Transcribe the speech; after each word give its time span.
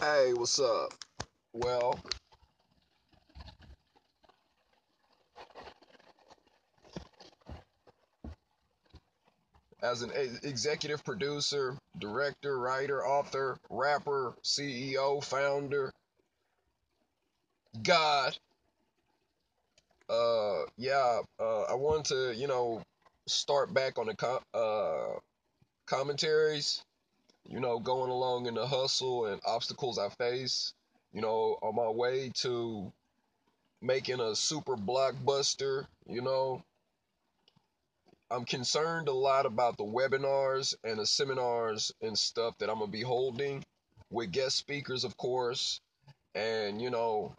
Hey, 0.00 0.32
what's 0.32 0.58
up? 0.58 0.94
Well, 1.52 2.00
as 9.82 10.00
an 10.00 10.10
executive 10.42 11.04
producer, 11.04 11.76
director, 11.98 12.58
writer, 12.58 13.06
author, 13.06 13.58
rapper, 13.68 14.32
CEO, 14.42 15.22
founder, 15.22 15.92
God, 17.82 18.38
uh, 20.08 20.62
yeah, 20.78 21.20
uh, 21.38 21.62
I 21.64 21.74
wanted 21.74 22.06
to, 22.06 22.34
you 22.40 22.46
know, 22.46 22.80
start 23.26 23.74
back 23.74 23.98
on 23.98 24.06
the 24.06 24.40
uh, 24.58 25.18
commentaries, 25.84 26.80
you 27.48 27.60
know, 27.60 27.78
going 27.78 28.10
along 28.10 28.46
in 28.46 28.54
the 28.54 28.66
hustle 28.66 29.26
and 29.26 29.40
obstacles 29.44 29.98
I 29.98 30.08
face, 30.10 30.72
you 31.12 31.20
know, 31.20 31.58
on 31.62 31.74
my 31.74 31.88
way 31.88 32.30
to 32.42 32.92
making 33.80 34.20
a 34.20 34.34
super 34.36 34.76
blockbuster, 34.76 35.86
you 36.06 36.22
know. 36.22 36.62
I'm 38.30 38.44
concerned 38.44 39.08
a 39.08 39.12
lot 39.12 39.44
about 39.44 39.76
the 39.76 39.84
webinars 39.84 40.74
and 40.84 41.00
the 41.00 41.06
seminars 41.06 41.90
and 42.00 42.16
stuff 42.16 42.56
that 42.58 42.70
I'm 42.70 42.78
going 42.78 42.86
to 42.90 42.92
be 42.92 43.02
holding 43.02 43.64
with 44.10 44.30
guest 44.30 44.56
speakers, 44.56 45.02
of 45.02 45.16
course. 45.16 45.80
And, 46.36 46.80
you 46.80 46.90
know, 46.90 47.34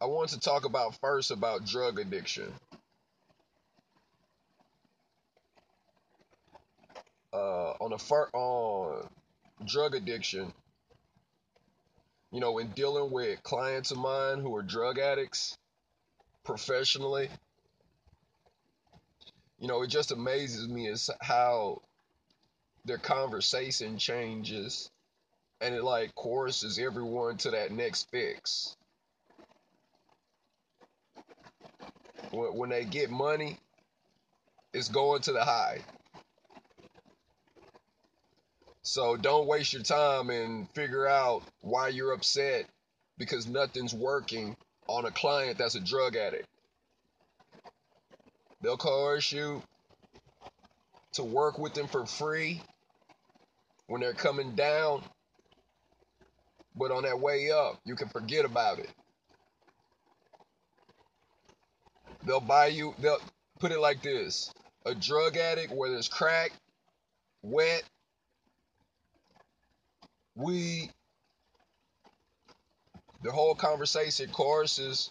I 0.00 0.06
want 0.06 0.30
to 0.30 0.40
talk 0.40 0.64
about 0.64 0.98
first 1.00 1.30
about 1.30 1.66
drug 1.66 1.98
addiction. 1.98 2.52
Uh, 7.34 7.72
on 7.80 7.92
a 7.92 7.98
fir- 7.98 8.30
on 8.32 9.08
drug 9.66 9.96
addiction, 9.96 10.54
you 12.30 12.40
know, 12.40 12.58
in 12.58 12.68
dealing 12.70 13.10
with 13.10 13.42
clients 13.42 13.90
of 13.90 13.98
mine 13.98 14.40
who 14.40 14.54
are 14.54 14.62
drug 14.62 15.00
addicts 15.00 15.58
professionally, 16.44 17.28
you 19.58 19.68
know, 19.68 19.82
it 19.82 19.88
just 19.88 20.12
amazes 20.12 20.68
me 20.68 20.88
as 20.88 21.10
how 21.20 21.82
their 22.84 22.98
conversation 22.98 23.98
changes 23.98 24.90
and 25.60 25.74
it 25.74 25.82
like 25.82 26.14
courses 26.14 26.78
everyone 26.78 27.36
to 27.38 27.50
that 27.50 27.72
next 27.72 28.10
fix. 28.10 28.76
When 32.32 32.70
they 32.70 32.84
get 32.84 33.10
money, 33.10 33.58
it's 34.72 34.88
going 34.88 35.22
to 35.22 35.32
the 35.32 35.44
high. 35.44 35.80
So 38.84 39.16
don't 39.16 39.46
waste 39.46 39.72
your 39.72 39.82
time 39.82 40.28
and 40.28 40.68
figure 40.74 41.08
out 41.08 41.42
why 41.62 41.88
you're 41.88 42.12
upset 42.12 42.66
because 43.16 43.46
nothing's 43.46 43.94
working 43.94 44.56
on 44.86 45.06
a 45.06 45.10
client 45.10 45.56
that's 45.56 45.74
a 45.74 45.80
drug 45.80 46.16
addict. 46.16 46.46
They'll 48.60 48.76
coerce 48.76 49.32
you 49.32 49.62
to 51.14 51.24
work 51.24 51.58
with 51.58 51.72
them 51.72 51.86
for 51.86 52.04
free 52.04 52.60
when 53.86 54.02
they're 54.02 54.12
coming 54.12 54.54
down, 54.54 55.02
but 56.76 56.90
on 56.90 57.04
that 57.04 57.20
way 57.20 57.50
up, 57.50 57.80
you 57.86 57.96
can 57.96 58.08
forget 58.08 58.44
about 58.44 58.80
it. 58.80 58.90
They'll 62.26 62.40
buy 62.40 62.66
you, 62.66 62.94
they'll 62.98 63.20
put 63.60 63.72
it 63.72 63.80
like 63.80 64.02
this 64.02 64.52
a 64.84 64.94
drug 64.94 65.38
addict, 65.38 65.72
whether 65.72 65.96
it's 65.96 66.08
crack, 66.08 66.52
wet, 67.40 67.82
we 70.34 70.90
the 73.22 73.32
whole 73.32 73.54
conversation 73.54 74.28
courses 74.30 75.10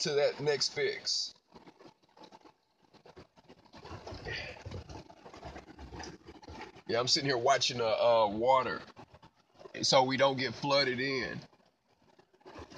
to 0.00 0.10
that 0.10 0.40
next 0.40 0.74
fix. 0.74 1.34
Yeah, 6.88 6.98
I'm 6.98 7.06
sitting 7.06 7.28
here 7.28 7.38
watching 7.38 7.78
the 7.78 7.86
uh, 7.86 8.26
water 8.28 8.80
so 9.82 10.02
we 10.02 10.16
don't 10.16 10.36
get 10.36 10.54
flooded 10.54 11.00
in. 11.00 11.40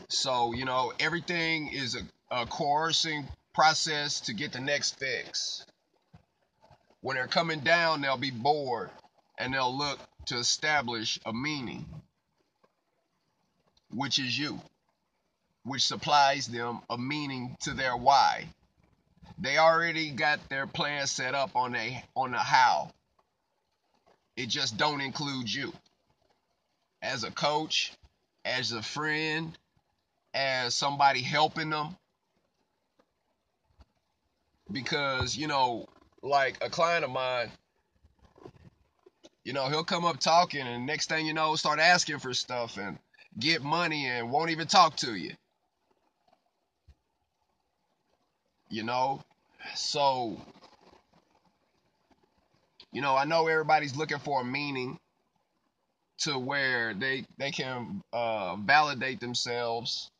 So, 0.08 0.52
you 0.52 0.64
know, 0.64 0.92
everything 1.00 1.68
is 1.72 1.96
a, 1.96 2.02
a 2.30 2.46
coercing 2.46 3.26
process 3.54 4.20
to 4.22 4.34
get 4.34 4.52
the 4.52 4.60
next 4.60 4.98
fix. 4.98 5.64
When 7.02 7.16
they're 7.16 7.26
coming 7.26 7.60
down, 7.60 8.00
they'll 8.00 8.16
be 8.16 8.30
bored 8.30 8.90
and 9.36 9.52
they'll 9.52 9.76
look 9.76 9.98
to 10.26 10.38
establish 10.38 11.18
a 11.26 11.32
meaning, 11.32 11.84
which 13.90 14.20
is 14.20 14.38
you, 14.38 14.60
which 15.64 15.82
supplies 15.82 16.46
them 16.46 16.80
a 16.88 16.96
meaning 16.96 17.56
to 17.62 17.74
their 17.74 17.96
why. 17.96 18.46
They 19.38 19.58
already 19.58 20.10
got 20.10 20.48
their 20.48 20.68
plan 20.68 21.08
set 21.08 21.34
up 21.34 21.56
on 21.56 21.74
a 21.74 22.04
on 22.14 22.34
a 22.34 22.38
how. 22.38 22.92
It 24.36 24.48
just 24.48 24.76
don't 24.76 25.00
include 25.00 25.52
you. 25.52 25.72
As 27.02 27.24
a 27.24 27.32
coach, 27.32 27.92
as 28.44 28.70
a 28.70 28.82
friend, 28.82 29.58
as 30.32 30.76
somebody 30.76 31.20
helping 31.20 31.70
them. 31.70 31.96
Because, 34.70 35.36
you 35.36 35.48
know, 35.48 35.88
like 36.22 36.58
a 36.60 36.70
client 36.70 37.04
of 37.04 37.10
mine, 37.10 37.50
you 39.44 39.52
know, 39.52 39.68
he'll 39.68 39.84
come 39.84 40.04
up 40.04 40.20
talking, 40.20 40.60
and 40.66 40.86
next 40.86 41.08
thing 41.08 41.26
you 41.26 41.34
know, 41.34 41.56
start 41.56 41.80
asking 41.80 42.20
for 42.20 42.32
stuff 42.32 42.78
and 42.78 42.98
get 43.38 43.62
money 43.62 44.06
and 44.06 44.30
won't 44.30 44.50
even 44.50 44.66
talk 44.68 44.96
to 44.96 45.14
you. 45.14 45.32
You 48.68 48.84
know, 48.84 49.22
so 49.74 50.40
you 52.92 53.00
know, 53.00 53.16
I 53.16 53.24
know 53.24 53.46
everybody's 53.48 53.96
looking 53.96 54.18
for 54.18 54.42
a 54.42 54.44
meaning 54.44 54.98
to 56.18 56.38
where 56.38 56.94
they 56.94 57.24
they 57.38 57.50
can 57.50 58.02
uh, 58.12 58.56
validate 58.56 59.18
themselves 59.20 60.10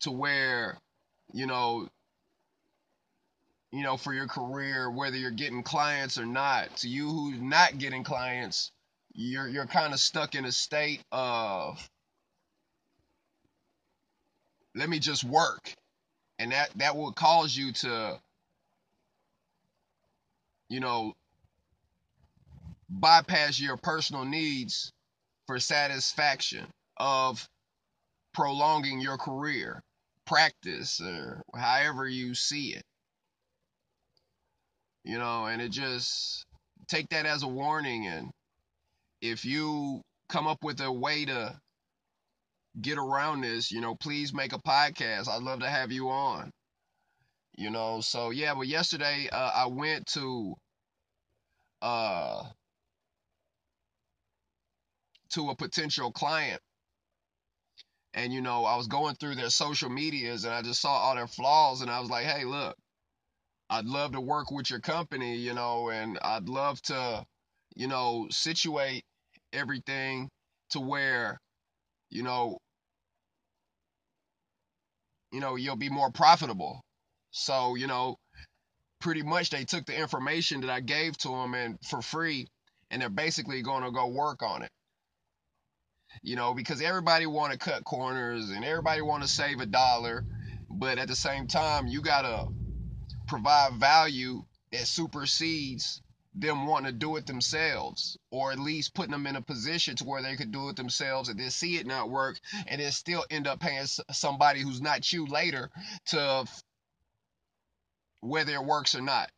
to 0.00 0.10
where 0.10 0.78
you 1.32 1.46
know 1.46 1.88
you 3.72 3.82
know, 3.82 3.96
for 3.96 4.12
your 4.12 4.26
career, 4.28 4.90
whether 4.90 5.16
you're 5.16 5.30
getting 5.30 5.62
clients 5.62 6.18
or 6.18 6.26
not. 6.26 6.76
To 6.78 6.88
you 6.88 7.08
who's 7.08 7.40
not 7.40 7.78
getting 7.78 8.04
clients, 8.04 8.70
you're 9.12 9.48
you're 9.48 9.66
kind 9.66 9.92
of 9.92 10.00
stuck 10.00 10.34
in 10.34 10.44
a 10.44 10.52
state 10.52 11.02
of 11.12 11.88
let 14.74 14.88
me 14.88 14.98
just 14.98 15.24
work. 15.24 15.74
And 16.38 16.52
that 16.52 16.70
that 16.76 16.96
will 16.96 17.12
cause 17.12 17.56
you 17.56 17.72
to 17.72 18.20
you 20.68 20.80
know 20.80 21.14
bypass 22.88 23.58
your 23.58 23.76
personal 23.76 24.24
needs 24.24 24.92
for 25.46 25.58
satisfaction 25.58 26.66
of 26.98 27.48
prolonging 28.34 29.00
your 29.00 29.16
career, 29.16 29.82
practice, 30.26 31.00
or 31.00 31.42
however 31.54 32.06
you 32.06 32.34
see 32.34 32.74
it 32.74 32.84
you 35.06 35.18
know, 35.18 35.46
and 35.46 35.62
it 35.62 35.70
just 35.70 36.44
take 36.88 37.08
that 37.10 37.26
as 37.26 37.44
a 37.44 37.48
warning. 37.48 38.08
And 38.08 38.30
if 39.22 39.44
you 39.44 40.02
come 40.28 40.48
up 40.48 40.64
with 40.64 40.80
a 40.80 40.90
way 40.90 41.24
to 41.26 41.56
get 42.80 42.98
around 42.98 43.42
this, 43.42 43.70
you 43.70 43.80
know, 43.80 43.94
please 43.94 44.34
make 44.34 44.52
a 44.52 44.58
podcast. 44.58 45.28
I'd 45.28 45.42
love 45.42 45.60
to 45.60 45.68
have 45.70 45.92
you 45.92 46.10
on. 46.10 46.50
You 47.56 47.70
know, 47.70 48.00
so 48.00 48.30
yeah, 48.30 48.54
but 48.54 48.66
yesterday 48.66 49.28
uh, 49.32 49.52
I 49.54 49.66
went 49.68 50.06
to 50.08 50.54
uh 51.80 52.42
to 55.30 55.50
a 55.50 55.56
potential 55.56 56.10
client 56.10 56.60
and 58.14 58.32
you 58.32 58.40
know, 58.40 58.64
I 58.64 58.76
was 58.76 58.88
going 58.88 59.14
through 59.14 59.36
their 59.36 59.50
social 59.50 59.88
medias 59.88 60.44
and 60.44 60.52
I 60.52 60.62
just 60.62 60.80
saw 60.80 60.90
all 60.90 61.14
their 61.14 61.26
flaws 61.28 61.82
and 61.82 61.90
I 61.90 62.00
was 62.00 62.10
like, 62.10 62.24
"Hey, 62.26 62.44
look, 62.44 62.76
I'd 63.68 63.84
love 63.84 64.12
to 64.12 64.20
work 64.20 64.50
with 64.50 64.70
your 64.70 64.80
company, 64.80 65.36
you 65.36 65.54
know, 65.54 65.90
and 65.90 66.18
I'd 66.22 66.48
love 66.48 66.80
to, 66.82 67.24
you 67.74 67.88
know, 67.88 68.28
situate 68.30 69.04
everything 69.52 70.28
to 70.70 70.80
where, 70.80 71.40
you 72.10 72.22
know, 72.22 72.58
you 75.32 75.40
know, 75.40 75.56
you'll 75.56 75.76
be 75.76 75.90
more 75.90 76.10
profitable. 76.10 76.80
So, 77.32 77.74
you 77.74 77.86
know, 77.86 78.16
pretty 79.00 79.22
much 79.22 79.50
they 79.50 79.64
took 79.64 79.84
the 79.86 79.98
information 79.98 80.60
that 80.62 80.70
I 80.70 80.80
gave 80.80 81.18
to 81.18 81.28
them 81.28 81.54
and 81.54 81.78
for 81.88 82.00
free 82.00 82.46
and 82.90 83.02
they're 83.02 83.08
basically 83.10 83.62
going 83.62 83.82
to 83.82 83.90
go 83.90 84.06
work 84.06 84.42
on 84.42 84.62
it. 84.62 84.70
You 86.22 86.36
know, 86.36 86.54
because 86.54 86.80
everybody 86.80 87.26
want 87.26 87.52
to 87.52 87.58
cut 87.58 87.84
corners 87.84 88.50
and 88.50 88.64
everybody 88.64 89.02
want 89.02 89.22
to 89.22 89.28
save 89.28 89.60
a 89.60 89.66
dollar, 89.66 90.24
but 90.70 90.98
at 90.98 91.08
the 91.08 91.16
same 91.16 91.46
time, 91.46 91.86
you 91.88 92.00
gotta 92.00 92.46
provide 93.26 93.74
value 93.74 94.44
that 94.72 94.86
supersedes 94.86 96.02
them 96.34 96.66
wanting 96.66 96.92
to 96.92 96.98
do 96.98 97.16
it 97.16 97.26
themselves 97.26 98.18
or 98.30 98.52
at 98.52 98.58
least 98.58 98.94
putting 98.94 99.12
them 99.12 99.26
in 99.26 99.36
a 99.36 99.42
position 99.42 99.96
to 99.96 100.04
where 100.04 100.22
they 100.22 100.36
could 100.36 100.52
do 100.52 100.68
it 100.68 100.76
themselves 100.76 101.28
and 101.30 101.40
then 101.40 101.50
see 101.50 101.76
it 101.76 101.86
not 101.86 102.10
work 102.10 102.38
and 102.66 102.80
then 102.80 102.92
still 102.92 103.24
end 103.30 103.46
up 103.46 103.60
paying 103.60 103.86
somebody 104.12 104.60
who's 104.60 104.82
not 104.82 105.12
you 105.12 105.26
later 105.26 105.70
to 106.06 106.46
whether 108.20 108.54
it 108.54 108.64
works 108.64 108.94
or 108.94 109.02
not. 109.02 109.30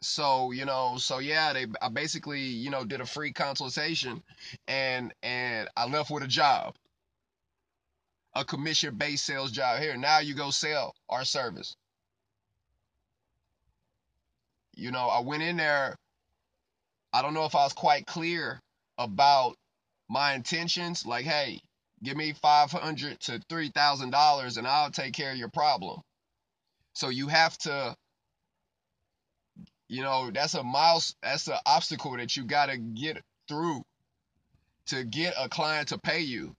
So 0.00 0.52
you 0.52 0.64
know 0.64 0.96
so 0.98 1.18
yeah 1.18 1.52
they 1.52 1.66
i 1.82 1.88
basically 1.88 2.40
you 2.42 2.70
know 2.70 2.84
did 2.84 3.00
a 3.00 3.06
free 3.06 3.32
consultation 3.32 4.22
and 4.68 5.12
and 5.24 5.68
i 5.76 5.86
left 5.88 6.10
with 6.10 6.22
a 6.22 6.28
job 6.28 6.76
a 8.38 8.44
commission 8.44 8.96
based 8.96 9.26
sales 9.26 9.52
job 9.52 9.80
here. 9.80 9.96
Now 9.96 10.20
you 10.20 10.34
go 10.34 10.50
sell 10.50 10.94
our 11.08 11.24
service. 11.24 11.76
You 14.74 14.92
know 14.92 15.08
i 15.08 15.20
went 15.20 15.42
in 15.42 15.56
there. 15.56 15.96
I 17.12 17.22
don't 17.22 17.34
know 17.34 17.46
if 17.46 17.54
i 17.54 17.64
was 17.64 17.72
quite 17.72 18.06
clear 18.06 18.60
about 18.98 19.56
my 20.08 20.34
intentions. 20.34 21.06
Like 21.06 21.24
hey 21.26 21.60
give 22.02 22.16
me 22.16 22.32
500 22.32 23.20
to 23.20 23.40
3000 23.48 24.10
dollars 24.10 24.56
and 24.56 24.66
i'll 24.66 24.90
take 24.90 25.14
care 25.14 25.32
of 25.32 25.38
your 25.38 25.50
problem. 25.50 26.00
So 26.94 27.08
you 27.08 27.28
have 27.28 27.58
to 27.58 27.96
you 29.88 30.02
know, 30.02 30.30
that's 30.32 30.54
a 30.54 30.62
miles 30.62 31.14
that's 31.22 31.48
an 31.48 31.56
obstacle 31.66 32.16
that 32.18 32.36
you 32.36 32.44
got 32.44 32.66
to 32.66 32.78
get 32.78 33.22
through 33.48 33.82
to 34.86 35.04
get 35.04 35.34
a 35.38 35.48
client 35.48 35.88
to 35.88 35.98
pay 35.98 36.20
you. 36.20 36.54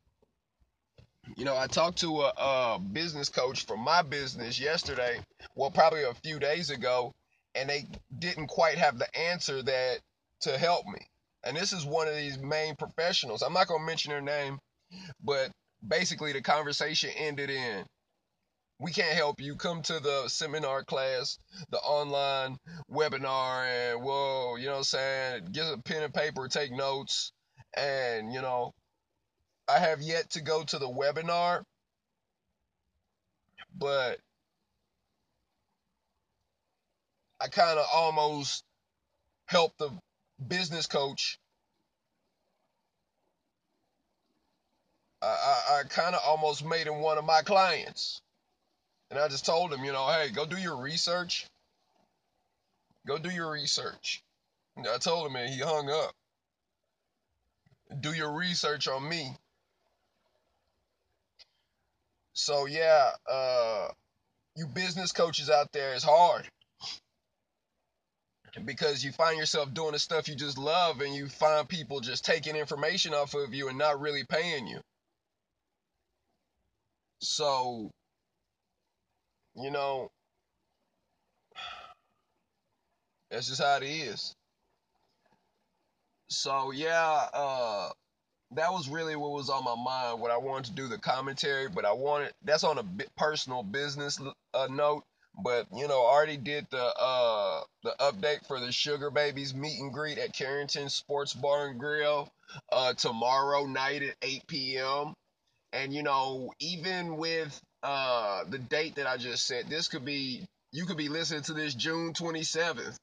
You 1.35 1.45
know, 1.45 1.57
I 1.57 1.67
talked 1.67 1.99
to 1.99 2.21
a, 2.21 2.33
a 2.37 2.79
business 2.79 3.29
coach 3.29 3.65
for 3.65 3.77
my 3.77 4.01
business 4.01 4.59
yesterday, 4.59 5.19
well 5.55 5.71
probably 5.71 6.03
a 6.03 6.13
few 6.23 6.39
days 6.39 6.69
ago, 6.69 7.13
and 7.55 7.69
they 7.69 7.85
didn't 8.17 8.47
quite 8.47 8.77
have 8.77 8.97
the 8.99 9.17
answer 9.17 9.61
that 9.63 9.99
to 10.41 10.57
help 10.57 10.85
me. 10.87 10.99
And 11.43 11.55
this 11.55 11.73
is 11.73 11.85
one 11.85 12.07
of 12.07 12.15
these 12.15 12.37
main 12.37 12.75
professionals. 12.75 13.41
I'm 13.41 13.53
not 13.53 13.67
going 13.67 13.81
to 13.81 13.85
mention 13.85 14.11
their 14.11 14.21
name, 14.21 14.59
but 15.23 15.51
basically 15.87 16.33
the 16.33 16.41
conversation 16.41 17.11
ended 17.17 17.49
in 17.49 17.85
we 18.79 18.91
can't 18.91 19.15
help 19.15 19.41
you. 19.41 19.55
Come 19.55 19.81
to 19.83 19.99
the 19.99 20.29
seminar 20.29 20.83
class, 20.83 21.37
the 21.69 21.77
online 21.79 22.57
webinar, 22.91 23.65
and 23.65 24.01
whoa, 24.01 24.55
you 24.55 24.65
know 24.65 24.71
what 24.71 24.77
I'm 24.77 24.83
saying? 24.85 25.47
Get 25.51 25.73
a 25.73 25.77
pen 25.77 26.03
and 26.03 26.13
paper, 26.13 26.47
take 26.47 26.71
notes. 26.71 27.31
And, 27.75 28.33
you 28.33 28.41
know, 28.41 28.73
I 29.69 29.80
have 29.80 30.01
yet 30.01 30.31
to 30.31 30.42
go 30.42 30.63
to 30.63 30.80
the 30.80 30.89
webinar, 30.89 31.63
but 33.77 34.19
I 37.39 37.48
kind 37.48 37.77
of 37.77 37.86
almost 37.94 38.63
helped 39.45 39.77
the 39.77 39.92
business 40.45 40.88
coach. 40.88 41.38
I, 45.21 45.27
I, 45.27 45.80
I 45.80 45.83
kind 45.83 46.15
of 46.15 46.22
almost 46.25 46.65
made 46.65 46.88
him 46.88 47.01
one 47.01 47.18
of 47.18 47.25
my 47.25 47.42
clients. 47.42 48.22
And 49.12 49.19
I 49.19 49.27
just 49.27 49.45
told 49.45 49.74
him, 49.74 49.83
you 49.83 49.92
know, 49.92 50.07
hey, 50.07 50.30
go 50.30 50.45
do 50.45 50.57
your 50.57 50.77
research. 50.77 51.48
Go 53.07 53.18
do 53.18 53.30
your 53.30 53.51
research. 53.51 54.24
And 54.77 54.88
I 54.88 54.98
told 54.98 55.27
him, 55.27 55.36
and 55.36 55.54
he 55.54 55.60
hung 55.60 55.89
up. 55.89 56.13
Do 58.01 58.13
your 58.13 58.31
research 58.31 58.88
on 58.88 59.07
me. 59.07 59.36
So 62.39 62.68
yeah, 62.68 63.09
uh, 63.30 63.89
you 64.56 64.65
business 64.68 65.12
coaches 65.12 65.50
out 65.50 65.74
there, 65.74 65.94
it's 65.94 66.06
hard 66.06 66.47
because 68.65 69.03
you 69.03 69.12
find 69.12 69.38
yourself 69.38 69.74
doing 69.74 69.91
the 69.91 70.00
stuff 70.00 70.30
you 70.30 70.36
just 70.36 70.57
love, 70.57 71.01
and 71.01 71.13
you 71.13 71.27
find 71.27 71.68
people 71.68 72.00
just 72.00 72.24
taking 72.25 72.56
information 72.56 73.13
off 73.13 73.33
of 73.33 73.53
you 73.53 73.68
and 73.68 73.77
not 73.77 74.00
really 74.00 74.24
paying 74.24 74.68
you. 74.68 74.80
So 77.21 77.91
you 79.56 79.71
know, 79.71 80.09
that's 83.30 83.50
just 83.50 83.62
how 83.62 83.77
it 83.77 83.83
is. 83.83 84.33
So 86.30 86.71
yeah, 86.71 87.27
uh, 87.33 87.88
that 88.56 88.72
was 88.72 88.90
really 88.90 89.16
what 89.16 89.31
was 89.31 89.50
on 89.50 89.63
my 89.63 89.75
mind. 89.75 90.22
What 90.22 90.31
I 90.31 90.38
wanted 90.38 90.66
to 90.66 90.72
do 90.74 90.88
the 90.88 90.98
commentary, 90.98 91.68
but 91.69 91.86
I 91.86 91.94
wanted 91.94 92.34
that's 92.44 92.63
on 92.63 92.78
a 92.78 92.86
personal 93.18 93.63
business 93.63 94.19
uh, 94.54 94.68
note. 94.69 95.04
But 95.44 95.68
you 95.74 95.88
know, 95.88 96.01
I 96.01 96.13
already 96.13 96.38
did 96.38 96.68
the 96.72 96.84
uh, 96.84 97.62
the 97.84 97.96
update 98.00 98.46
for 98.48 98.60
the 98.60 98.72
Sugar 98.72 99.12
Babies 99.12 99.54
meet 99.54 99.80
and 99.80 99.94
greet 99.94 100.18
at 100.18 100.34
Carrington 100.34 100.90
Sports 100.90 101.34
Bar 101.34 101.68
and 101.68 101.80
Grill 101.80 102.30
uh, 102.72 102.94
tomorrow 102.94 103.66
night 103.66 104.01
at 104.04 104.16
8 104.22 104.48
p.m. 104.48 105.13
And 105.72 105.94
you 105.94 106.04
know, 106.04 106.51
even 106.60 107.18
with 107.18 107.60
uh 107.84 108.44
the 108.50 108.60
date 108.60 108.96
that 108.96 109.07
I 109.07 109.18
just 109.18 109.46
said. 109.48 109.69
This 109.69 109.88
could 109.88 110.06
be 110.06 110.46
you 110.72 110.86
could 110.86 110.98
be 110.98 111.10
listening 111.10 111.44
to 111.44 111.54
this 111.54 111.74
June 111.74 112.13
27th. 112.13 112.96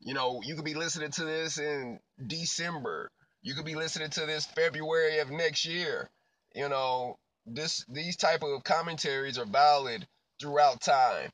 You 0.00 0.14
know, 0.14 0.40
you 0.42 0.56
could 0.56 0.64
be 0.64 0.74
listening 0.74 1.10
to 1.12 1.24
this 1.24 1.58
in 1.58 2.00
December. 2.26 3.10
You 3.42 3.54
could 3.54 3.64
be 3.64 3.74
listening 3.74 4.10
to 4.10 4.26
this 4.26 4.46
February 4.46 5.18
of 5.18 5.30
next 5.30 5.64
year. 5.64 6.08
You 6.54 6.68
know, 6.68 7.18
this 7.46 7.84
these 7.88 8.16
type 8.16 8.42
of 8.42 8.64
commentaries 8.64 9.38
are 9.38 9.44
valid 9.44 10.06
throughout 10.40 10.80
time. 10.80 11.30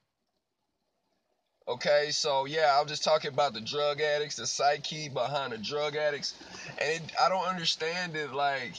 Okay, 1.67 2.11
so 2.13 2.47
yeah, 2.47 2.79
I'm 2.81 2.87
just 2.87 3.05
talking 3.05 3.31
about 3.31 3.53
the 3.53 3.61
drug 3.61 4.01
addicts, 4.01 4.37
the 4.37 4.47
psyche 4.47 5.11
behind 5.11 5.53
the 5.53 5.59
drug 5.59 5.97
addicts, 5.97 6.35
and 6.81 7.05
it, 7.05 7.13
I 7.21 7.29
don't 7.29 7.47
understand 7.47 8.17
it. 8.17 8.33
Like, 8.33 8.73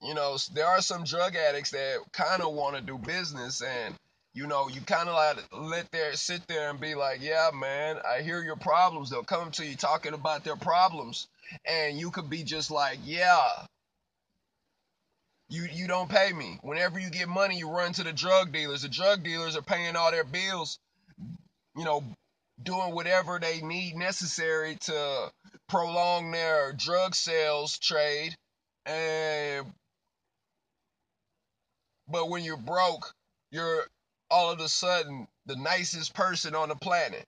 you 0.00 0.14
know, 0.14 0.36
there 0.54 0.66
are 0.66 0.80
some 0.80 1.02
drug 1.02 1.34
addicts 1.34 1.72
that 1.72 1.98
kind 2.12 2.40
of 2.40 2.54
want 2.54 2.76
to 2.76 2.82
do 2.82 2.98
business 2.98 3.62
and 3.62 3.96
you 4.38 4.46
know, 4.46 4.68
you 4.68 4.80
kind 4.82 5.08
of 5.08 5.16
like 5.16 5.36
let 5.52 5.90
there 5.90 6.12
sit 6.12 6.46
there 6.46 6.70
and 6.70 6.80
be 6.80 6.94
like, 6.94 7.20
yeah, 7.20 7.50
man, 7.52 7.96
I 8.08 8.22
hear 8.22 8.40
your 8.40 8.54
problems. 8.54 9.10
They'll 9.10 9.24
come 9.24 9.50
to 9.52 9.66
you 9.66 9.74
talking 9.74 10.14
about 10.14 10.44
their 10.44 10.54
problems, 10.54 11.26
and 11.64 11.98
you 11.98 12.12
could 12.12 12.30
be 12.30 12.44
just 12.44 12.70
like, 12.70 13.00
yeah, 13.04 13.48
you 15.48 15.66
you 15.72 15.88
don't 15.88 16.08
pay 16.08 16.32
me. 16.32 16.60
Whenever 16.62 17.00
you 17.00 17.10
get 17.10 17.28
money, 17.28 17.58
you 17.58 17.68
run 17.68 17.92
to 17.94 18.04
the 18.04 18.12
drug 18.12 18.52
dealers. 18.52 18.82
The 18.82 18.88
drug 18.88 19.24
dealers 19.24 19.56
are 19.56 19.62
paying 19.62 19.96
all 19.96 20.12
their 20.12 20.22
bills, 20.22 20.78
you 21.76 21.84
know, 21.84 22.04
doing 22.62 22.94
whatever 22.94 23.40
they 23.40 23.60
need 23.60 23.96
necessary 23.96 24.76
to 24.82 25.32
prolong 25.68 26.30
their 26.30 26.72
drug 26.74 27.16
sales 27.16 27.76
trade, 27.76 28.36
and 28.86 29.66
but 32.06 32.30
when 32.30 32.44
you're 32.44 32.56
broke, 32.56 33.12
you're 33.50 33.84
all 34.30 34.50
of 34.50 34.60
a 34.60 34.68
sudden 34.68 35.26
the 35.46 35.56
nicest 35.56 36.14
person 36.14 36.54
on 36.54 36.68
the 36.68 36.76
planet. 36.76 37.26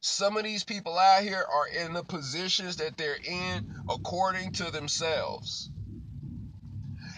Some 0.00 0.36
of 0.36 0.44
these 0.44 0.64
people 0.64 0.98
out 0.98 1.22
here 1.22 1.44
are 1.44 1.68
in 1.68 1.92
the 1.92 2.04
positions 2.04 2.76
that 2.76 2.96
they're 2.96 3.16
in 3.16 3.82
according 3.88 4.52
to 4.54 4.70
themselves. 4.70 5.70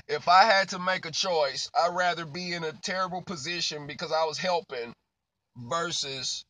If 0.08 0.28
I 0.28 0.44
had 0.44 0.70
to 0.70 0.78
make 0.78 1.04
a 1.04 1.10
choice, 1.10 1.70
I'd 1.78 1.94
rather 1.94 2.24
be 2.24 2.52
in 2.52 2.64
a 2.64 2.72
terrible 2.72 3.22
position 3.22 3.86
because 3.86 4.12
I 4.12 4.24
was 4.24 4.38
helping 4.38 4.94
versus 5.56 6.44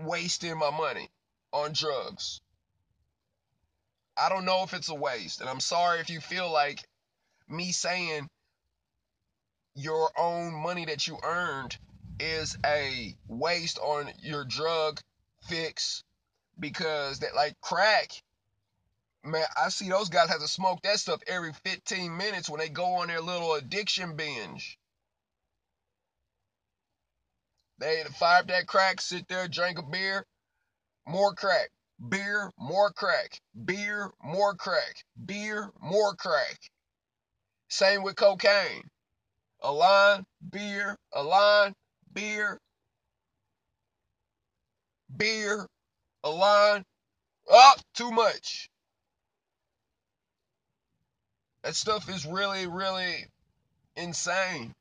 wasting 0.00 0.58
my 0.58 0.70
money 0.70 1.08
on 1.52 1.72
drugs. 1.72 2.40
I 4.18 4.28
don't 4.28 4.44
know 4.44 4.62
if 4.64 4.74
it's 4.74 4.88
a 4.88 4.94
waste. 4.94 5.40
And 5.40 5.48
I'm 5.48 5.60
sorry 5.60 6.00
if 6.00 6.10
you 6.10 6.20
feel 6.20 6.50
like 6.50 6.86
me 7.48 7.72
saying 7.72 8.28
your 9.74 10.10
own 10.18 10.52
money 10.52 10.86
that 10.86 11.06
you 11.06 11.18
earned 11.22 11.76
is 12.18 12.58
a 12.66 13.14
waste 13.28 13.78
on 13.78 14.10
your 14.20 14.44
drug 14.44 15.00
fix 15.48 16.02
because 16.58 17.20
that 17.20 17.34
like 17.34 17.54
crack 17.60 18.10
man 19.24 19.44
i 19.62 19.68
see 19.68 19.88
those 19.88 20.08
guys 20.08 20.28
have 20.28 20.40
to 20.40 20.48
smoke 20.48 20.80
that 20.82 20.98
stuff 20.98 21.20
every 21.28 21.52
15 21.64 22.16
minutes 22.16 22.48
when 22.50 22.58
they 22.58 22.68
go 22.68 22.84
on 22.94 23.06
their 23.08 23.20
little 23.20 23.54
addiction 23.54 24.16
binge 24.16 24.78
they 27.78 28.02
fire 28.18 28.42
that 28.42 28.66
crack 28.66 29.00
sit 29.00 29.28
there 29.28 29.46
drink 29.46 29.78
a 29.78 29.82
beer 29.82 30.24
more 31.06 31.32
crack 31.34 31.70
beer, 32.06 32.50
more 32.58 32.92
crack, 32.92 33.40
beer, 33.64 34.10
more 34.22 34.54
crack, 34.54 35.04
beer, 35.26 35.70
more 35.80 36.14
crack. 36.14 36.58
Same 37.68 38.02
with 38.02 38.16
cocaine. 38.16 38.82
A 39.62 39.72
line, 39.72 40.24
beer, 40.50 40.96
a 41.12 41.22
line, 41.22 41.74
beer, 42.12 42.60
beer, 45.16 45.66
a 46.22 46.30
line, 46.30 46.84
Oh, 47.50 47.74
too 47.94 48.10
much. 48.10 48.68
That 51.62 51.74
stuff 51.74 52.08
is 52.08 52.26
really, 52.26 52.66
really 52.66 53.26
insane. 53.96 54.74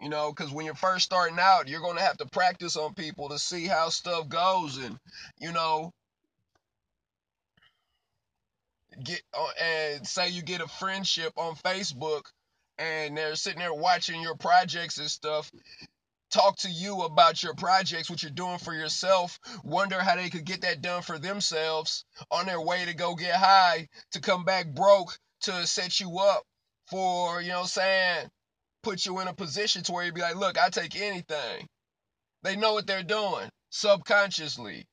You 0.00 0.10
know, 0.10 0.30
because 0.30 0.52
when 0.52 0.66
you're 0.66 0.74
first 0.74 1.06
starting 1.06 1.38
out, 1.40 1.68
you're 1.68 1.80
going 1.80 1.96
to 1.96 2.02
have 2.02 2.18
to 2.18 2.26
practice 2.26 2.76
on 2.76 2.94
people 2.94 3.30
to 3.30 3.38
see 3.38 3.66
how 3.66 3.88
stuff 3.88 4.28
goes. 4.28 4.76
And, 4.76 4.98
you 5.38 5.52
know, 5.52 5.92
get 9.02 9.22
uh, 9.32 9.48
and 9.62 10.06
say 10.06 10.28
you 10.28 10.42
get 10.42 10.60
a 10.60 10.68
friendship 10.68 11.32
on 11.36 11.54
Facebook 11.56 12.22
and 12.78 13.16
they're 13.16 13.36
sitting 13.36 13.60
there 13.60 13.72
watching 13.72 14.20
your 14.20 14.36
projects 14.36 14.98
and 14.98 15.10
stuff 15.10 15.50
talk 16.30 16.56
to 16.58 16.68
you 16.70 17.02
about 17.02 17.42
your 17.42 17.54
projects, 17.54 18.10
what 18.10 18.22
you're 18.22 18.30
doing 18.32 18.58
for 18.58 18.74
yourself, 18.74 19.38
wonder 19.64 19.98
how 20.00 20.16
they 20.16 20.28
could 20.28 20.44
get 20.44 20.62
that 20.62 20.82
done 20.82 21.02
for 21.02 21.18
themselves 21.18 22.04
on 22.30 22.46
their 22.46 22.60
way 22.60 22.84
to 22.84 22.94
go 22.94 23.14
get 23.14 23.34
high, 23.34 23.88
to 24.12 24.20
come 24.20 24.44
back 24.44 24.66
broke, 24.74 25.16
to 25.42 25.66
set 25.66 26.00
you 26.00 26.18
up 26.18 26.42
for, 26.88 27.40
you 27.40 27.50
know 27.50 27.64
saying, 27.64 28.28
put 28.86 29.04
you 29.04 29.18
in 29.18 29.26
a 29.26 29.34
position 29.34 29.82
to 29.82 29.90
where 29.90 30.04
you'd 30.04 30.14
be 30.14 30.20
like, 30.20 30.36
look, 30.36 30.56
I 30.56 30.68
take 30.68 30.94
anything. 30.94 31.66
They 32.44 32.54
know 32.54 32.74
what 32.74 32.86
they're 32.86 33.02
doing 33.02 33.48
subconsciously. 33.70 34.86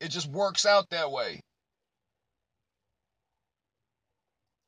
It 0.00 0.08
just 0.08 0.28
works 0.28 0.66
out 0.66 0.90
that 0.90 1.10
way. 1.10 1.40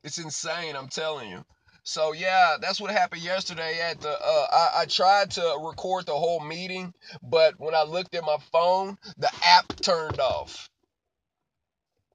It's 0.02 0.16
insane, 0.16 0.76
I'm 0.76 0.88
telling 0.88 1.28
you. 1.28 1.44
So 1.82 2.14
yeah, 2.14 2.56
that's 2.58 2.80
what 2.80 2.90
happened 2.90 3.22
yesterday 3.22 3.80
at 3.82 4.00
the. 4.00 4.08
Uh, 4.10 4.46
I, 4.50 4.70
I 4.80 4.84
tried 4.86 5.32
to 5.32 5.58
record 5.62 6.06
the 6.06 6.14
whole 6.14 6.40
meeting, 6.40 6.94
but 7.22 7.60
when 7.60 7.74
I 7.74 7.82
looked 7.82 8.14
at 8.14 8.24
my 8.24 8.38
phone, 8.50 8.96
the 9.18 9.30
app 9.44 9.76
turned 9.82 10.20
off. 10.20 10.70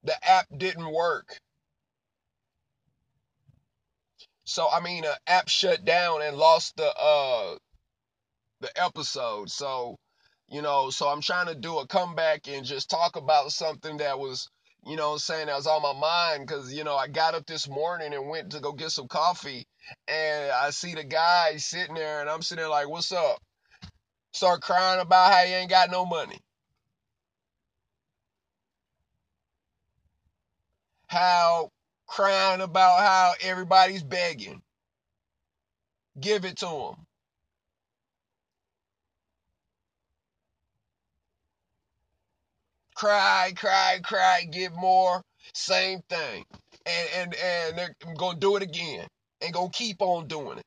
The 0.03 0.15
app 0.27 0.47
didn't 0.57 0.91
work. 0.91 1.37
So 4.51 4.67
I 4.69 4.81
mean, 4.81 5.03
the 5.03 5.17
app 5.27 5.47
shut 5.47 5.85
down 5.85 6.21
and 6.21 6.35
lost 6.35 6.75
the 6.75 6.93
uh 6.93 7.55
the 8.59 8.69
episode. 8.75 9.49
So 9.49 9.95
you 10.49 10.61
know, 10.61 10.89
so 10.89 11.07
I'm 11.07 11.21
trying 11.21 11.47
to 11.47 11.55
do 11.55 11.79
a 11.79 11.87
comeback 11.87 12.49
and 12.49 12.65
just 12.65 12.89
talk 12.89 13.15
about 13.15 13.53
something 13.53 13.97
that 13.97 14.19
was 14.19 14.49
you 14.85 14.97
know 14.97 15.13
I'm 15.13 15.19
saying, 15.19 15.47
that 15.47 15.55
was 15.55 15.67
on 15.67 15.81
my 15.81 15.93
mind 15.93 16.47
because, 16.47 16.73
you 16.73 16.83
know, 16.83 16.97
I 16.97 17.07
got 17.07 17.33
up 17.33 17.45
this 17.45 17.69
morning 17.69 18.13
and 18.13 18.29
went 18.29 18.51
to 18.51 18.59
go 18.59 18.73
get 18.73 18.91
some 18.91 19.07
coffee 19.07 19.65
and 20.09 20.51
I 20.51 20.71
see 20.71 20.95
the 20.95 21.05
guy 21.05 21.55
sitting 21.57 21.95
there 21.95 22.19
and 22.19 22.29
I'm 22.29 22.41
sitting 22.41 22.61
there 22.61 22.69
like, 22.69 22.89
what's 22.89 23.13
up? 23.13 23.37
Start 24.33 24.61
crying 24.61 24.99
about 24.99 25.31
how 25.31 25.43
he 25.45 25.53
ain't 25.53 25.69
got 25.69 25.91
no 25.91 26.05
money. 26.05 26.39
How 31.07 31.69
crying 32.11 32.61
about 32.61 32.99
how 32.99 33.33
everybody's 33.41 34.03
begging. 34.03 34.61
Give 36.19 36.45
it 36.45 36.57
to 36.59 36.67
him. 36.67 36.95
cry, 43.01 43.51
cry, 43.55 43.99
cry, 44.03 44.43
give 44.51 44.73
more, 44.75 45.23
same 45.55 46.01
thing. 46.09 46.45
And 46.85 47.09
and 47.15 47.35
and 47.35 47.77
they're 47.77 47.95
gonna 48.17 48.37
do 48.39 48.57
it 48.57 48.63
again 48.63 49.07
and 49.41 49.53
gonna 49.53 49.69
keep 49.71 50.01
on 50.01 50.27
doing 50.27 50.59
it. 50.59 50.65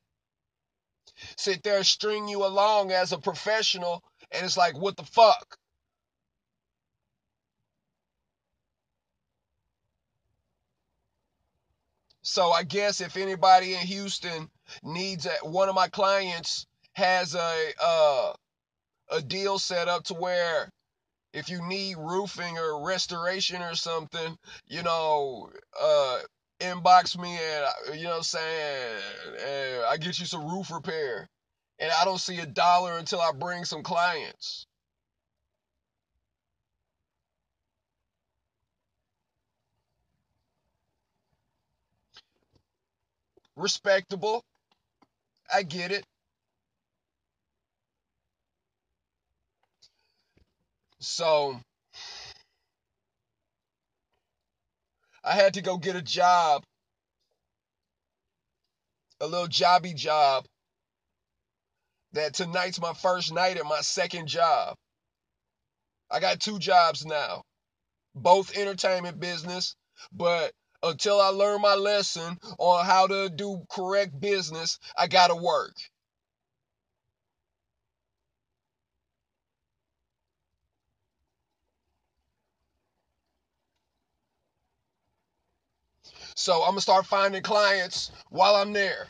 Sit 1.38 1.62
there, 1.62 1.84
string 1.84 2.28
you 2.28 2.44
along 2.44 2.90
as 2.90 3.12
a 3.12 3.18
professional, 3.18 4.02
and 4.32 4.44
it's 4.44 4.56
like, 4.56 4.76
what 4.76 4.96
the 4.96 5.04
fuck? 5.04 5.56
So 12.24 12.50
I 12.50 12.62
guess 12.62 13.02
if 13.02 13.18
anybody 13.18 13.74
in 13.74 13.80
Houston 13.80 14.48
needs 14.82 15.26
a, 15.26 15.46
one 15.46 15.68
of 15.68 15.74
my 15.74 15.88
clients 15.88 16.66
has 16.94 17.34
a 17.34 17.72
uh, 17.80 18.32
a 19.10 19.20
deal 19.20 19.58
set 19.58 19.88
up 19.88 20.04
to 20.04 20.14
where 20.14 20.70
if 21.34 21.50
you 21.50 21.60
need 21.68 21.98
roofing 21.98 22.56
or 22.56 22.86
restoration 22.86 23.60
or 23.60 23.74
something, 23.74 24.38
you 24.66 24.82
know, 24.82 25.50
uh, 25.78 26.20
inbox 26.60 27.18
me 27.18 27.36
and 27.36 27.64
uh, 27.64 27.92
you 27.92 28.04
know 28.04 28.10
what 28.10 28.16
I'm 28.18 28.22
saying, 28.22 29.02
and 29.46 29.84
I 29.84 29.98
get 29.98 30.18
you 30.18 30.24
some 30.24 30.48
roof 30.48 30.70
repair. 30.70 31.28
And 31.78 31.92
I 31.92 32.04
don't 32.06 32.20
see 32.20 32.38
a 32.38 32.46
dollar 32.46 32.96
until 32.96 33.20
I 33.20 33.32
bring 33.32 33.66
some 33.66 33.82
clients. 33.82 34.66
Respectable. 43.56 44.42
I 45.52 45.62
get 45.62 45.92
it. 45.92 46.04
So 51.00 51.60
I 55.24 55.34
had 55.34 55.54
to 55.54 55.62
go 55.62 55.78
get 55.78 55.96
a 55.96 56.02
job, 56.02 56.64
a 59.20 59.26
little 59.26 59.48
jobby 59.48 59.94
job. 59.94 60.46
That 62.12 62.34
tonight's 62.34 62.80
my 62.80 62.94
first 62.94 63.32
night 63.32 63.56
at 63.58 63.66
my 63.66 63.80
second 63.82 64.28
job. 64.28 64.76
I 66.10 66.20
got 66.20 66.40
two 66.40 66.58
jobs 66.58 67.04
now, 67.06 67.42
both 68.14 68.56
entertainment 68.56 69.20
business, 69.20 69.76
but 70.12 70.52
until 70.84 71.20
I 71.20 71.28
learn 71.28 71.62
my 71.62 71.74
lesson 71.76 72.38
on 72.58 72.86
how 72.86 73.08
to 73.08 73.30
do 73.30 73.64
correct 73.70 74.20
business, 74.20 74.78
I 74.98 75.08
gotta 75.08 75.36
work. 75.36 75.74
So 86.36 86.62
I'm 86.62 86.70
gonna 86.72 86.82
start 86.82 87.06
finding 87.06 87.42
clients 87.42 88.12
while 88.30 88.56
I'm 88.56 88.72
there. 88.74 89.08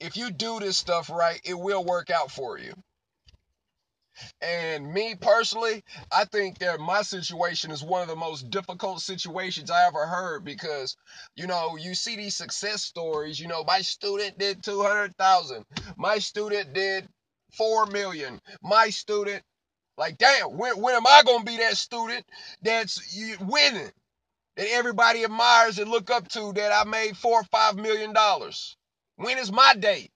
If 0.00 0.16
you 0.16 0.30
do 0.30 0.60
this 0.60 0.78
stuff 0.78 1.10
right, 1.10 1.40
it 1.44 1.54
will 1.54 1.84
work 1.84 2.10
out 2.10 2.30
for 2.30 2.58
you. 2.58 2.74
And 4.42 4.92
me 4.92 5.16
personally, 5.20 5.84
I 6.12 6.26
think 6.26 6.58
that 6.58 6.80
my 6.80 7.02
situation 7.02 7.72
is 7.72 7.82
one 7.84 8.02
of 8.02 8.08
the 8.08 8.16
most 8.16 8.50
difficult 8.50 9.00
situations 9.00 9.70
I 9.70 9.86
ever 9.88 10.06
heard 10.06 10.44
because, 10.44 10.96
you 11.36 11.48
know, 11.48 11.76
you 11.76 11.94
see 11.94 12.16
these 12.16 12.36
success 12.36 12.82
stories. 12.82 13.40
You 13.40 13.48
know, 13.48 13.64
my 13.64 13.80
student 13.82 14.38
did 14.38 14.62
200,000. 14.62 15.64
My 15.96 16.18
student 16.18 16.74
did 16.74 17.08
4 17.54 17.86
million. 17.86 18.40
My 18.62 18.90
student, 18.90 19.42
like, 19.98 20.18
damn, 20.18 20.58
when, 20.58 20.80
when 20.80 20.94
am 20.96 21.06
I 21.06 21.22
going 21.26 21.40
to 21.40 21.46
be 21.46 21.58
that 21.58 21.76
student 21.76 22.26
that's 22.62 23.00
winning? 23.40 23.90
That 24.56 24.68
everybody 24.72 25.24
admires 25.24 25.78
and 25.80 25.90
look 25.90 26.10
up 26.10 26.28
to 26.30 26.52
that 26.54 26.72
I 26.72 26.88
made 26.88 27.16
four 27.16 27.40
or 27.40 27.44
five 27.44 27.76
million 27.76 28.12
dollars. 28.14 28.76
When 29.16 29.38
is 29.38 29.52
my 29.52 29.74
day? 29.74 30.10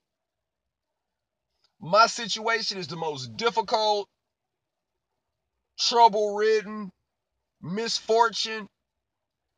My 1.85 2.07
situation 2.07 2.77
is 2.77 2.87
the 2.87 2.95
most 2.95 3.35
difficult, 3.35 4.07
trouble 5.77 6.33
ridden, 6.33 6.89
misfortune. 7.61 8.69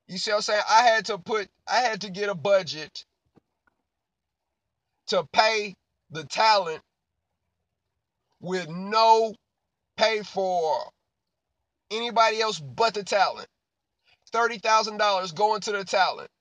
You 0.08 0.18
see 0.18 0.32
what 0.32 0.38
I'm 0.38 0.42
saying? 0.42 0.64
I 0.68 0.82
had 0.88 1.06
to 1.06 1.20
put, 1.20 1.48
I 1.68 1.82
had 1.82 2.02
to 2.02 2.10
get 2.10 2.30
a 2.30 2.34
budget 2.34 3.06
to 5.10 5.24
pay 5.32 5.76
the 6.10 6.24
talent 6.24 6.82
with 8.42 8.70
no 8.70 9.36
pay 9.96 10.24
for 10.24 10.90
anybody 11.92 12.42
else 12.42 12.60
but 12.60 12.96
the 12.96 13.04
talent. 13.04 13.48
$30,000 14.34 15.36
going 15.36 15.62
to 15.62 15.72
the 15.74 15.86
talent. 15.86 16.32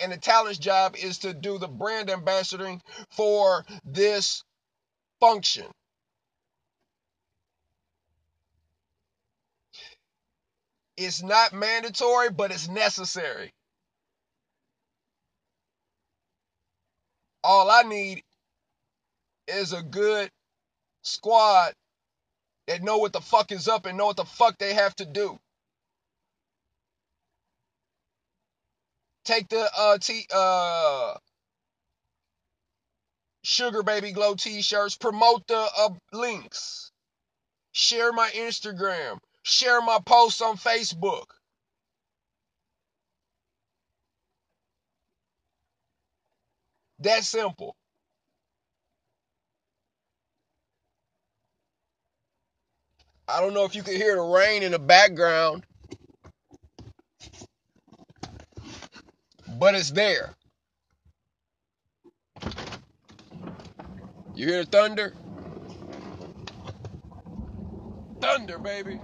And 0.00 0.10
the 0.10 0.16
talent's 0.16 0.58
job 0.58 0.96
is 0.96 1.18
to 1.18 1.32
do 1.32 1.58
the 1.58 1.68
brand 1.68 2.08
ambassadoring 2.08 2.80
for 3.12 3.64
this 3.84 4.42
function. 5.22 5.66
It's 10.98 11.22
not 11.22 11.54
mandatory, 11.54 12.30
but 12.30 12.52
it's 12.52 12.68
necessary. 12.68 13.52
All 17.44 17.70
I 17.70 17.82
need 17.82 18.24
is 19.48 19.72
a 19.72 19.82
good 19.82 20.30
squad 21.02 21.74
that 22.68 22.82
know 22.82 22.98
what 22.98 23.12
the 23.12 23.20
fuck 23.20 23.52
is 23.52 23.68
up 23.68 23.86
and 23.86 23.98
know 23.98 24.06
what 24.06 24.16
the 24.16 24.24
fuck 24.26 24.58
they 24.58 24.74
have 24.74 24.96
to 24.96 25.06
do. 25.06 25.38
Take 29.24 29.48
the 29.50 29.70
uh 29.78 29.98
t 29.98 30.26
uh 30.34 31.14
Sugar 33.42 33.82
Baby 33.82 34.12
Glow 34.12 34.34
t-shirts, 34.34 34.96
promote 34.96 35.46
the 35.48 35.68
uh, 35.78 35.90
links, 36.12 36.92
share 37.72 38.12
my 38.12 38.30
Instagram, 38.30 39.18
share 39.42 39.80
my 39.82 39.98
posts 40.04 40.40
on 40.42 40.56
Facebook. 40.56 41.26
That 47.00 47.24
simple. 47.24 47.76
I 53.28 53.40
don't 53.40 53.54
know 53.54 53.64
if 53.64 53.74
you 53.74 53.82
can 53.82 53.96
hear 53.96 54.16
the 54.16 54.22
rain 54.22 54.62
in 54.62 54.72
the 54.72 54.78
background, 54.78 55.64
but 59.58 59.74
it's 59.74 59.90
there. 59.92 60.34
You 64.34 64.46
hear 64.46 64.64
the 64.64 64.70
thunder? 64.70 65.14
Thunder, 68.20 68.58
baby. 68.58 69.00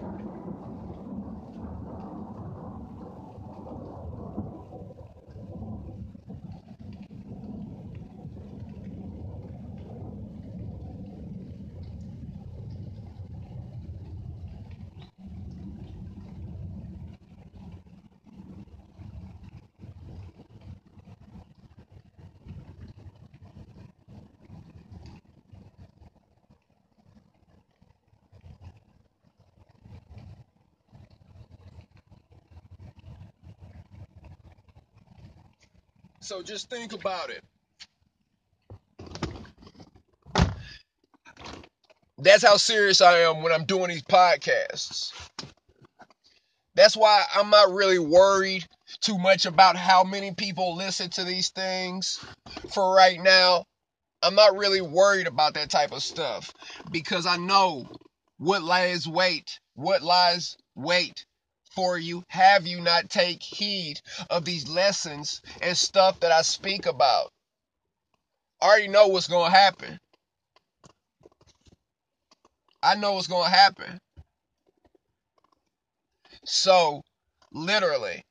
So 36.21 36.43
just 36.43 36.69
think 36.71 36.93
about 36.93 37.31
it. 37.31 37.43
That's 42.19 42.45
how 42.45 42.57
serious 42.57 43.01
I 43.01 43.21
am 43.21 43.43
when 43.43 43.53
I'm 43.53 43.65
doing 43.65 43.89
these 43.89 44.03
podcasts. 44.03 45.13
That's 46.75 46.97
why 46.97 47.25
I'm 47.35 47.51
not 47.51 47.73
really 47.73 47.99
worried 47.99 48.67
too 49.01 49.19
much 49.19 49.47
about 49.47 49.77
how 49.77 50.05
many 50.05 50.33
people 50.35 50.77
listen 50.77 51.11
to 51.11 51.25
these 51.25 51.51
things 51.51 52.21
for 52.71 52.95
right 52.95 53.21
now. 53.21 53.65
I'm 54.23 54.35
not 54.35 54.57
really 54.57 54.81
worried 54.81 55.29
about 55.29 55.55
that 55.55 55.71
type 55.71 55.93
of 55.93 56.03
stuff 56.03 56.53
because 56.91 57.27
I 57.27 57.37
know 57.37 57.89
what 58.39 58.63
lies 58.63 59.07
wait, 59.07 59.61
what 59.75 60.03
lies 60.03 60.57
wait 60.75 61.25
for 61.79 61.97
you 61.97 62.25
have 62.27 62.67
you 62.67 62.81
not 62.81 63.09
take 63.09 63.41
heed 63.41 64.01
of 64.31 64.45
these 64.45 64.69
lessons 64.69 65.41
and 65.63 65.77
stuff 65.77 66.19
that 66.19 66.33
I 66.33 66.43
speak 66.43 66.87
about? 66.87 67.31
I 68.61 68.67
already 68.67 68.89
know 68.89 69.07
what's 69.07 69.29
going 69.29 69.53
to 69.53 69.57
happen. 69.57 70.01
I 72.83 72.97
know 72.97 73.13
what's 73.13 73.29
going 73.29 73.49
to 73.49 73.57
happen. 73.57 74.01
So, 76.45 77.03
literally, 77.53 78.25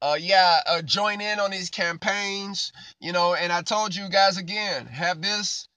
uh, 0.00 0.18
yeah, 0.18 0.62
uh, 0.66 0.82
join 0.82 1.20
in 1.20 1.38
on 1.38 1.52
these 1.52 1.70
campaigns, 1.70 2.72
you 2.98 3.12
know, 3.12 3.34
and 3.34 3.52
I 3.52 3.62
told 3.62 3.94
you 3.94 4.08
guys 4.08 4.36
again, 4.36 4.86
have 4.86 5.22
this 5.22 5.68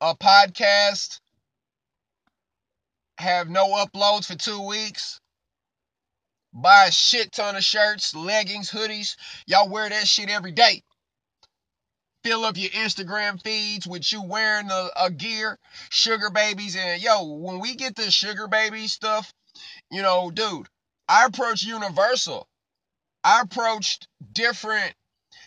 a 0.00 0.16
podcast 0.16 1.20
have 3.20 3.48
no 3.48 3.68
uploads 3.84 4.26
for 4.26 4.34
two 4.34 4.66
weeks. 4.66 5.20
Buy 6.52 6.86
a 6.86 6.90
shit 6.90 7.32
ton 7.32 7.54
of 7.56 7.62
shirts, 7.62 8.14
leggings, 8.14 8.70
hoodies. 8.70 9.16
Y'all 9.46 9.68
wear 9.68 9.88
that 9.88 10.08
shit 10.08 10.30
every 10.30 10.52
day. 10.52 10.82
Fill 12.24 12.44
up 12.44 12.56
your 12.56 12.70
Instagram 12.70 13.40
feeds 13.42 13.86
with 13.86 14.12
you 14.12 14.22
wearing 14.22 14.70
a, 14.70 14.88
a 14.96 15.10
gear, 15.10 15.58
sugar 15.90 16.28
babies, 16.30 16.76
and 16.76 17.00
yo, 17.00 17.24
when 17.24 17.60
we 17.60 17.74
get 17.76 17.96
this 17.96 18.12
sugar 18.12 18.48
baby 18.48 18.88
stuff, 18.88 19.32
you 19.90 20.02
know, 20.02 20.30
dude, 20.30 20.66
I 21.08 21.24
approached 21.24 21.64
Universal. 21.64 22.46
I 23.24 23.42
approached 23.42 24.06
different 24.32 24.94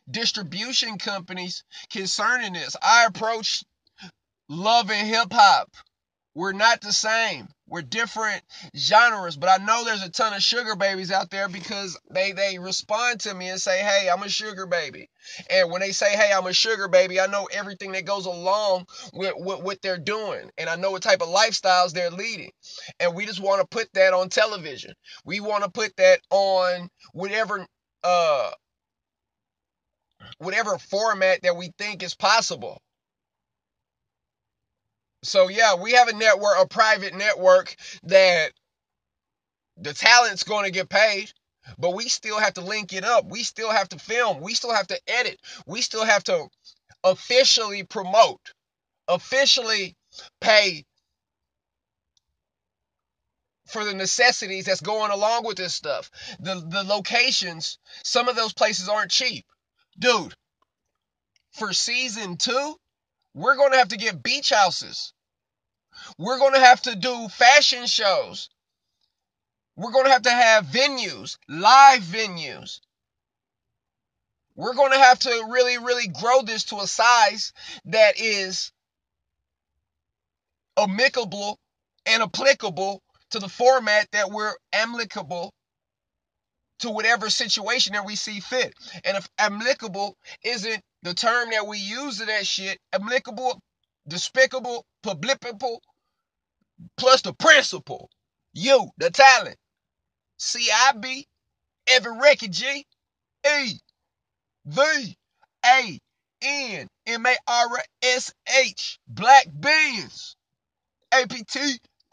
distribution 0.10 0.98
companies 0.98 1.64
concerning 1.92 2.54
this. 2.54 2.76
I 2.82 3.06
approached 3.06 3.66
Love 4.50 4.90
and 4.90 5.08
Hip 5.08 5.32
Hop. 5.32 5.70
We're 6.36 6.54
not 6.54 6.82
the 6.82 6.94
same. 6.94 7.48
We're 7.74 7.82
different 7.82 8.44
genres, 8.78 9.36
but 9.36 9.50
I 9.50 9.66
know 9.66 9.84
there's 9.84 10.04
a 10.04 10.12
ton 10.12 10.36
of 10.36 10.44
sugar 10.44 10.76
babies 10.76 11.12
out 11.12 11.32
there 11.32 11.50
because 11.50 12.00
they 12.12 12.32
they 12.32 12.60
respond 12.60 13.22
to 13.22 13.34
me 13.34 13.50
and 13.50 13.60
say, 13.60 13.80
"Hey, 13.80 14.10
I'm 14.12 14.22
a 14.22 14.30
sugar 14.30 14.68
baby." 14.68 15.10
And 15.50 15.72
when 15.72 15.82
they 15.82 15.92
say, 15.92 16.16
"Hey, 16.16 16.32
I'm 16.32 16.46
a 16.46 16.54
sugar 16.54 16.88
baby," 16.88 17.20
I 17.20 17.26
know 17.26 17.48
everything 17.52 17.94
that 17.94 18.06
goes 18.06 18.28
along 18.28 18.86
with, 19.14 19.34
with 19.38 19.62
what 19.62 19.82
they're 19.82 19.98
doing, 19.98 20.52
and 20.60 20.70
I 20.70 20.76
know 20.76 20.92
what 20.92 21.02
type 21.02 21.24
of 21.24 21.30
lifestyles 21.30 21.94
they're 21.94 22.12
leading. 22.12 22.52
And 23.00 23.16
we 23.16 23.26
just 23.26 23.40
want 23.42 23.62
to 23.62 23.68
put 23.68 23.92
that 23.96 24.14
on 24.14 24.30
television. 24.30 24.94
We 25.26 25.40
want 25.40 25.64
to 25.64 25.72
put 25.72 25.98
that 25.98 26.22
on 26.30 26.90
whatever 27.14 27.66
uh 28.04 28.52
whatever 30.38 30.78
format 30.78 31.42
that 31.44 31.58
we 31.58 31.72
think 31.80 32.04
is 32.04 32.16
possible. 32.16 32.82
So 35.24 35.48
yeah, 35.48 35.76
we 35.76 35.94
have 35.94 36.08
a 36.10 36.14
network, 36.14 36.58
a 36.60 36.68
private 36.68 37.16
network 37.16 37.76
that 38.04 38.52
the 39.78 39.94
talent's 39.94 40.44
going 40.44 40.66
to 40.66 40.72
get 40.72 40.90
paid, 40.90 41.32
but 41.78 41.92
we 41.92 42.10
still 42.10 42.40
have 42.40 42.54
to 42.56 42.62
link 42.62 42.94
it 42.94 43.04
up. 43.06 43.26
We 43.26 43.44
still 43.44 43.72
have 43.72 43.90
to 43.90 44.00
film. 44.00 44.42
We 44.42 44.54
still 44.54 44.74
have 44.74 44.88
to 44.88 45.00
edit. 45.08 45.40
We 45.66 45.82
still 45.82 46.06
have 46.06 46.24
to 46.26 46.48
officially 47.04 47.84
promote, 47.84 48.42
officially 49.08 49.96
pay 50.42 50.86
for 53.68 53.84
the 53.86 53.94
necessities 53.94 54.66
that's 54.66 54.82
going 54.82 55.12
along 55.12 55.46
with 55.46 55.58
this 55.58 55.74
stuff. 55.74 56.12
The 56.40 56.56
the 56.56 56.84
locations, 56.84 57.80
some 58.04 58.28
of 58.28 58.36
those 58.36 58.54
places 58.54 58.90
aren't 58.90 59.12
cheap. 59.12 59.46
Dude, 59.98 60.34
for 61.54 61.72
season 61.74 62.38
2, 62.38 62.76
we're 63.34 63.56
going 63.56 63.72
to 63.72 63.78
have 63.78 63.90
to 63.90 63.98
get 63.98 64.24
beach 64.24 64.50
houses. 64.50 65.14
We're 66.18 66.40
going 66.40 66.54
to 66.54 66.60
have 66.60 66.82
to 66.84 66.96
do 66.96 67.28
fashion 67.30 67.86
shows. 67.88 68.50
We're 69.76 69.92
going 69.92 70.06
to 70.06 70.12
have 70.12 70.24
to 70.24 70.32
have 70.32 70.66
venues, 70.66 71.38
live 71.50 72.02
venues. 72.02 72.80
We're 74.56 74.76
going 74.76 74.92
to 74.92 75.00
have 75.00 75.20
to 75.20 75.48
really, 75.50 75.80
really 75.80 76.08
grow 76.08 76.44
this 76.44 76.66
to 76.66 76.78
a 76.78 76.88
size 76.88 77.54
that 77.86 78.20
is 78.20 78.72
amicable 80.78 81.58
and 82.06 82.22
applicable 82.22 83.02
to 83.32 83.40
the 83.40 83.50
format 83.50 84.08
that 84.12 84.30
we're 84.30 84.54
amicable 84.74 85.52
to 86.80 86.92
whatever 86.92 87.30
situation 87.30 87.94
that 87.94 88.06
we 88.06 88.16
see 88.16 88.40
fit. 88.40 88.74
And 89.04 89.18
if 89.18 89.28
amicable 89.40 90.18
isn't 90.44 90.84
the 91.04 91.14
term 91.14 91.52
that 91.52 91.68
we 91.68 91.78
use 91.78 92.20
to 92.20 92.26
that 92.26 92.48
shit, 92.48 92.80
applicable, 92.94 93.62
despicable, 94.08 94.86
publicable, 95.06 95.78
plus 96.98 97.22
the 97.22 97.34
principle, 97.34 98.10
you, 98.54 98.90
the 98.98 99.12
talent, 99.12 99.58
CIB, 100.40 101.26
every 101.88 102.18
record 102.18 102.52
G, 102.52 102.86
E, 103.46 103.74
V, 104.66 105.18
A, 105.66 106.00
N, 106.42 106.88
M 107.06 107.26
A 107.26 107.36
R 107.48 107.68
S 108.04 108.34
H, 108.62 109.00
Black 109.08 109.48
Beans, 109.60 110.36
APT, 111.12 111.58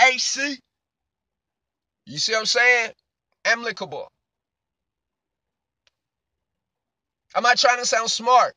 AC. 0.00 0.58
You 2.06 2.18
see 2.18 2.32
what 2.32 2.40
I'm 2.40 2.46
saying? 2.46 2.92
Amicable. 3.44 4.10
I'm 7.34 7.42
not 7.44 7.58
trying 7.58 7.78
to 7.78 7.86
sound 7.86 8.10
smart. 8.10 8.54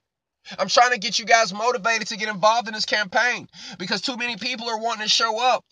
I'm 0.57 0.67
trying 0.67 0.91
to 0.91 0.99
get 0.99 1.19
you 1.19 1.25
guys 1.25 1.53
motivated 1.53 2.07
to 2.09 2.17
get 2.17 2.29
involved 2.29 2.67
in 2.67 2.73
this 2.73 2.85
campaign 2.85 3.47
because 3.77 4.01
too 4.01 4.17
many 4.17 4.37
people 4.37 4.69
are 4.69 4.79
wanting 4.79 5.03
to 5.03 5.09
show 5.09 5.39
up. 5.39 5.63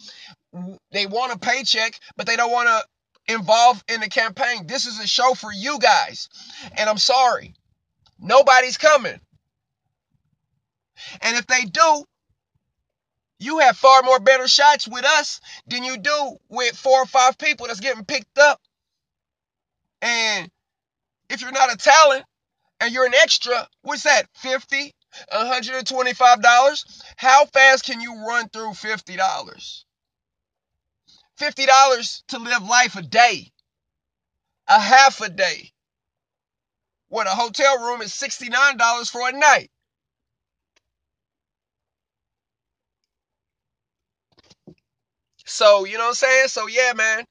They 0.91 1.05
want 1.05 1.33
a 1.33 1.39
paycheck, 1.39 1.99
but 2.17 2.27
they 2.27 2.35
don't 2.35 2.51
want 2.51 2.67
to 2.67 3.33
involve 3.33 3.83
in 3.87 4.01
the 4.01 4.09
campaign. 4.09 4.67
This 4.67 4.85
is 4.85 4.99
a 4.99 5.07
show 5.07 5.33
for 5.33 5.51
you 5.51 5.79
guys. 5.79 6.29
And 6.77 6.89
I'm 6.89 6.97
sorry. 6.97 7.53
Nobody's 8.19 8.77
coming. 8.77 9.19
And 11.21 11.37
if 11.37 11.47
they 11.47 11.63
do, 11.65 12.05
you 13.39 13.59
have 13.59 13.75
far 13.75 14.03
more 14.03 14.19
better 14.19 14.47
shots 14.47 14.87
with 14.87 15.03
us 15.03 15.41
than 15.67 15.83
you 15.83 15.97
do 15.97 16.37
with 16.49 16.75
four 16.75 16.99
or 16.99 17.07
five 17.07 17.37
people 17.37 17.67
that's 17.67 17.79
getting 17.79 18.05
picked 18.05 18.37
up. 18.37 18.59
And 20.01 20.49
if 21.29 21.41
you're 21.41 21.51
not 21.51 21.73
a 21.73 21.77
talent, 21.77 22.25
and 22.81 22.93
you're 22.93 23.07
an 23.07 23.15
extra, 23.15 23.67
what's 23.83 24.03
that, 24.03 24.27
50, 24.37 24.93
$125. 25.33 27.03
How 27.17 27.45
fast 27.47 27.85
can 27.85 28.01
you 28.01 28.27
run 28.27 28.49
through 28.49 28.71
$50? 28.71 29.83
$50 31.39 32.23
to 32.29 32.39
live 32.39 32.63
life 32.69 32.95
a 32.97 33.03
day, 33.03 33.51
a 34.69 34.79
half 34.79 35.21
a 35.21 35.29
day. 35.29 35.71
What 37.09 37.27
a 37.27 37.31
hotel 37.31 37.79
room 37.79 38.01
is 38.01 38.11
$69 38.13 38.77
for 39.11 39.29
a 39.29 39.33
night. 39.33 39.69
So, 45.45 45.85
you 45.85 45.95
know 45.97 46.05
what 46.05 46.09
I'm 46.09 46.15
saying? 46.15 46.47
So, 46.49 46.67
yeah, 46.67 46.93
man, 46.95 47.25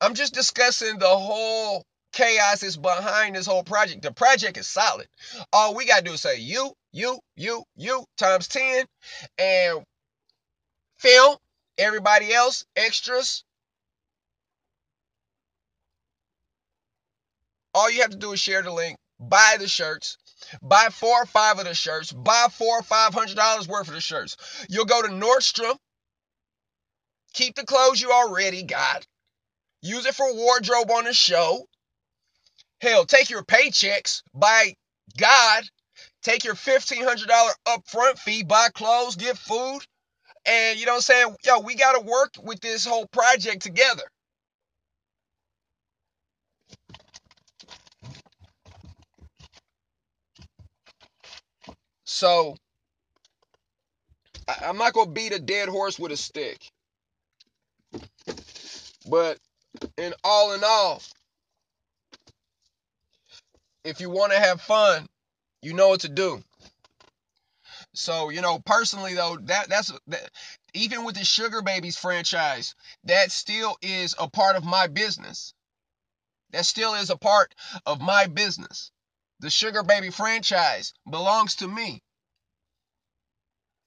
I'm 0.00 0.14
just 0.14 0.34
discussing 0.34 0.98
the 0.98 1.08
whole 1.08 1.84
chaos 2.12 2.62
is 2.62 2.76
behind 2.76 3.36
this 3.36 3.46
whole 3.46 3.64
project. 3.64 4.02
The 4.02 4.12
project 4.12 4.56
is 4.58 4.68
solid. 4.68 5.08
All 5.52 5.74
we 5.74 5.86
gotta 5.86 6.04
do 6.04 6.12
is 6.12 6.22
say 6.22 6.38
you, 6.38 6.72
you, 6.92 7.20
you, 7.36 7.64
you 7.76 8.04
times 8.18 8.48
10 8.48 8.86
and 9.38 9.84
film 10.98 11.36
everybody 11.78 12.32
else, 12.32 12.64
extras. 12.76 13.44
All 17.74 17.90
you 17.90 18.02
have 18.02 18.10
to 18.10 18.16
do 18.16 18.32
is 18.32 18.40
share 18.40 18.62
the 18.62 18.72
link, 18.72 18.98
buy 19.18 19.56
the 19.58 19.68
shirts, 19.68 20.18
buy 20.62 20.88
four 20.90 21.22
or 21.22 21.26
five 21.26 21.58
of 21.58 21.64
the 21.64 21.74
shirts, 21.74 22.12
buy 22.12 22.46
four 22.52 22.80
or 22.80 22.82
five 22.82 23.14
hundred 23.14 23.36
dollars 23.36 23.68
worth 23.68 23.88
of 23.88 23.94
the 23.94 24.00
shirts. 24.00 24.36
You'll 24.68 24.84
go 24.84 25.02
to 25.02 25.08
Nordstrom, 25.08 25.76
keep 27.32 27.54
the 27.54 27.64
clothes 27.64 28.00
you 28.00 28.12
already 28.12 28.62
got, 28.64 29.06
use 29.82 30.06
it 30.06 30.14
for 30.14 30.34
wardrobe 30.34 30.90
on 30.90 31.04
the 31.04 31.14
show, 31.14 31.66
Hell, 32.82 33.06
take 33.06 33.30
your 33.30 33.44
paychecks, 33.44 34.22
by 34.34 34.74
God, 35.16 35.62
take 36.24 36.42
your 36.42 36.56
$1,500 36.56 37.28
upfront 37.68 38.18
fee, 38.18 38.42
buy 38.42 38.70
clothes, 38.74 39.14
get 39.14 39.38
food. 39.38 39.78
And 40.44 40.80
you 40.80 40.86
know 40.86 40.94
what 40.94 40.96
I'm 40.96 41.02
saying? 41.02 41.36
Yo, 41.44 41.60
we 41.60 41.76
got 41.76 41.92
to 41.92 42.00
work 42.00 42.34
with 42.42 42.58
this 42.60 42.84
whole 42.84 43.06
project 43.06 43.62
together. 43.62 44.02
So, 52.02 52.56
I'm 54.60 54.76
not 54.76 54.92
to 54.94 55.06
beat 55.06 55.32
a 55.32 55.38
dead 55.38 55.68
horse 55.68 56.00
with 56.00 56.10
a 56.10 56.16
stick. 56.16 56.58
But 59.08 59.38
in 59.96 60.14
all 60.24 60.54
in 60.54 60.62
all, 60.64 61.00
if 63.84 64.00
you 64.00 64.10
want 64.10 64.32
to 64.32 64.38
have 64.38 64.60
fun, 64.60 65.06
you 65.62 65.74
know 65.74 65.88
what 65.88 66.00
to 66.00 66.08
do. 66.08 66.42
So, 67.94 68.30
you 68.30 68.40
know, 68.40 68.58
personally 68.58 69.14
though, 69.14 69.38
that 69.42 69.68
that's 69.68 69.92
that, 70.08 70.30
even 70.74 71.04
with 71.04 71.16
the 71.16 71.24
Sugar 71.24 71.62
Babies 71.62 71.96
franchise, 71.96 72.74
that 73.04 73.30
still 73.30 73.76
is 73.82 74.14
a 74.18 74.28
part 74.28 74.56
of 74.56 74.64
my 74.64 74.86
business. 74.86 75.54
That 76.52 76.64
still 76.66 76.94
is 76.94 77.10
a 77.10 77.16
part 77.16 77.54
of 77.86 78.00
my 78.00 78.26
business. 78.26 78.90
The 79.40 79.50
Sugar 79.50 79.82
Baby 79.82 80.10
franchise 80.10 80.92
belongs 81.10 81.56
to 81.56 81.68
me. 81.68 82.02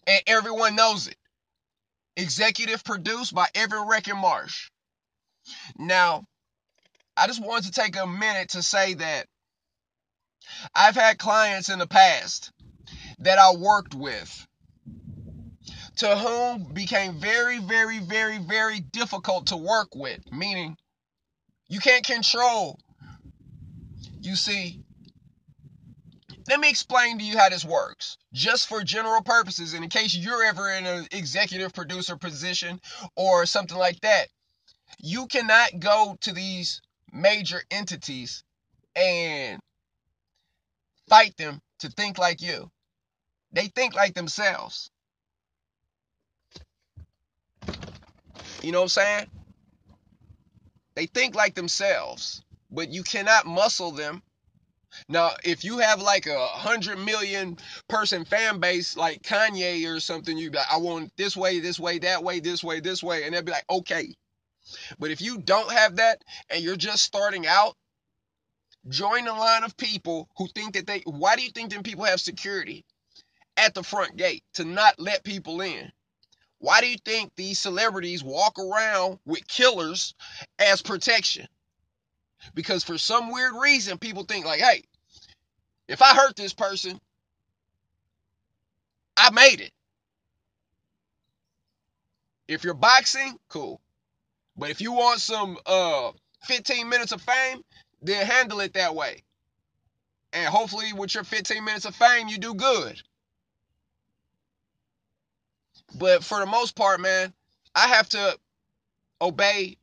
And 0.08 0.21
everyone 0.27 0.75
knows 0.75 1.08
it. 1.08 1.17
Executive 2.17 2.84
produced 2.84 3.34
by 3.34 3.47
Evan 3.55 3.88
Reckenmarsh. 3.88 4.69
Now, 5.77 6.25
I 7.17 7.27
just 7.27 7.43
wanted 7.43 7.73
to 7.73 7.81
take 7.81 7.95
a 7.95 8.08
minute 8.08 8.49
to 8.49 8.63
say 8.63 8.95
that 8.95 9.27
I've 10.73 10.95
had 10.95 11.17
clients 11.17 11.69
in 11.69 11.79
the 11.79 11.88
past 11.88 12.51
that 13.19 13.38
I 13.38 13.53
worked 13.53 13.93
with 13.93 14.47
to 15.97 16.15
whom 16.15 16.73
became 16.73 17.19
very, 17.19 17.60
very, 17.60 17.99
very, 17.99 18.38
very 18.38 18.79
difficult 18.79 19.47
to 19.47 19.58
work 19.58 19.95
with, 19.95 20.19
meaning 20.31 20.77
you 21.67 21.79
can't 21.79 22.05
control. 22.05 22.77
You 24.19 24.36
see, 24.36 24.84
let 26.47 26.60
me 26.60 26.69
explain 26.69 27.17
to 27.19 27.23
you 27.23 27.38
how 27.38 27.49
this 27.49 27.65
works, 27.65 28.17
just 28.34 28.67
for 28.67 28.84
general 28.84 29.21
purposes, 29.21 29.73
and 29.73 29.84
in 29.84 29.89
case 29.89 30.15
you're 30.15 30.43
ever 30.43 30.69
in 30.69 30.86
an 30.86 31.08
executive 31.12 31.73
producer 31.73 32.17
position 32.17 32.79
or 33.15 33.45
something 33.45 33.77
like 33.77 33.99
that. 34.01 34.27
You 34.99 35.27
cannot 35.27 35.79
go 35.79 36.17
to 36.21 36.34
these 36.34 36.81
major 37.12 37.62
entities 37.71 38.43
and 38.95 39.60
fight 41.07 41.35
them 41.37 41.61
to 41.79 41.89
think 41.89 42.17
like 42.17 42.41
you. 42.41 42.69
They 43.51 43.67
think 43.67 43.95
like 43.95 44.13
themselves. 44.13 44.91
You 48.61 48.71
know 48.71 48.79
what 48.79 48.85
I'm 48.85 48.89
saying? 48.89 49.27
They 50.95 51.05
think 51.07 51.35
like 51.35 51.55
themselves, 51.55 52.41
but 52.71 52.89
you 52.89 53.03
cannot 53.03 53.45
muscle 53.45 53.91
them. 53.91 54.23
Now, 55.09 55.31
if 55.43 55.63
you 55.63 55.79
have 55.79 56.01
like 56.01 56.25
a 56.25 56.47
hundred 56.47 56.97
million 56.99 57.57
person 57.89 58.23
fan 58.23 58.59
base 58.59 58.95
like 58.95 59.21
Kanye 59.21 59.93
or 59.93 59.99
something, 59.99 60.37
you 60.37 60.49
like, 60.51 60.71
I 60.71 60.77
want 60.77 61.11
this 61.17 61.35
way, 61.35 61.59
this 61.59 61.79
way, 61.79 61.99
that 61.99 62.23
way, 62.23 62.39
this 62.39 62.63
way, 62.63 62.79
this 62.79 63.03
way, 63.03 63.23
and 63.23 63.33
they'll 63.33 63.43
be 63.43 63.51
like, 63.51 63.65
okay. 63.69 64.15
But 64.97 65.11
if 65.11 65.21
you 65.21 65.37
don't 65.37 65.71
have 65.71 65.97
that 65.97 66.23
and 66.49 66.63
you're 66.63 66.77
just 66.77 67.03
starting 67.03 67.45
out, 67.45 67.75
Join 68.89 69.25
the 69.25 69.33
line 69.33 69.63
of 69.63 69.77
people 69.77 70.29
who 70.37 70.47
think 70.55 70.75
that 70.75 70.87
they. 70.87 71.01
Why 71.05 71.35
do 71.35 71.43
you 71.43 71.51
think 71.51 71.71
them 71.71 71.83
people 71.83 72.05
have 72.05 72.21
security 72.21 72.85
at 73.57 73.73
the 73.75 73.83
front 73.83 74.17
gate 74.17 74.43
to 74.55 74.65
not 74.65 74.99
let 74.99 75.23
people 75.23 75.61
in? 75.61 75.91
Why 76.59 76.81
do 76.81 76.87
you 76.89 76.97
think 77.05 77.31
these 77.35 77.59
celebrities 77.59 78.23
walk 78.23 78.59
around 78.59 79.19
with 79.25 79.47
killers 79.47 80.15
as 80.59 80.81
protection? 80.81 81.47
Because 82.55 82.83
for 82.83 82.97
some 82.97 83.31
weird 83.31 83.53
reason, 83.61 83.97
people 83.99 84.23
think 84.23 84.45
like, 84.45 84.61
hey, 84.61 84.83
if 85.87 86.01
I 86.01 86.15
hurt 86.15 86.35
this 86.35 86.53
person, 86.53 86.99
I 89.17 89.31
made 89.31 89.61
it. 89.61 89.71
If 92.47 92.63
you're 92.63 92.73
boxing, 92.75 93.37
cool. 93.49 93.81
But 94.57 94.69
if 94.71 94.81
you 94.81 94.93
want 94.93 95.21
some 95.21 95.57
uh 95.65 96.11
15 96.45 96.89
minutes 96.89 97.11
of 97.13 97.21
fame, 97.21 97.61
then 98.05 98.25
handle 98.25 98.59
it 98.61 98.73
that 98.73 98.95
way. 98.95 99.23
And 100.33 100.47
hopefully, 100.47 100.93
with 100.93 101.15
your 101.15 101.23
15 101.23 101.63
minutes 101.63 101.85
of 101.85 101.95
fame, 101.95 102.27
you 102.27 102.37
do 102.37 102.53
good. 102.53 103.01
But 105.97 106.23
for 106.23 106.39
the 106.39 106.45
most 106.45 106.75
part, 106.75 106.99
man, 106.99 107.33
I 107.73 107.87
have 107.87 108.09
to 108.09 108.37
obey 109.21 109.77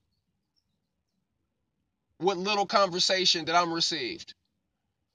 what 2.18 2.37
little 2.37 2.66
conversation 2.66 3.46
that 3.46 3.56
I'm 3.56 3.72
received. 3.72 4.35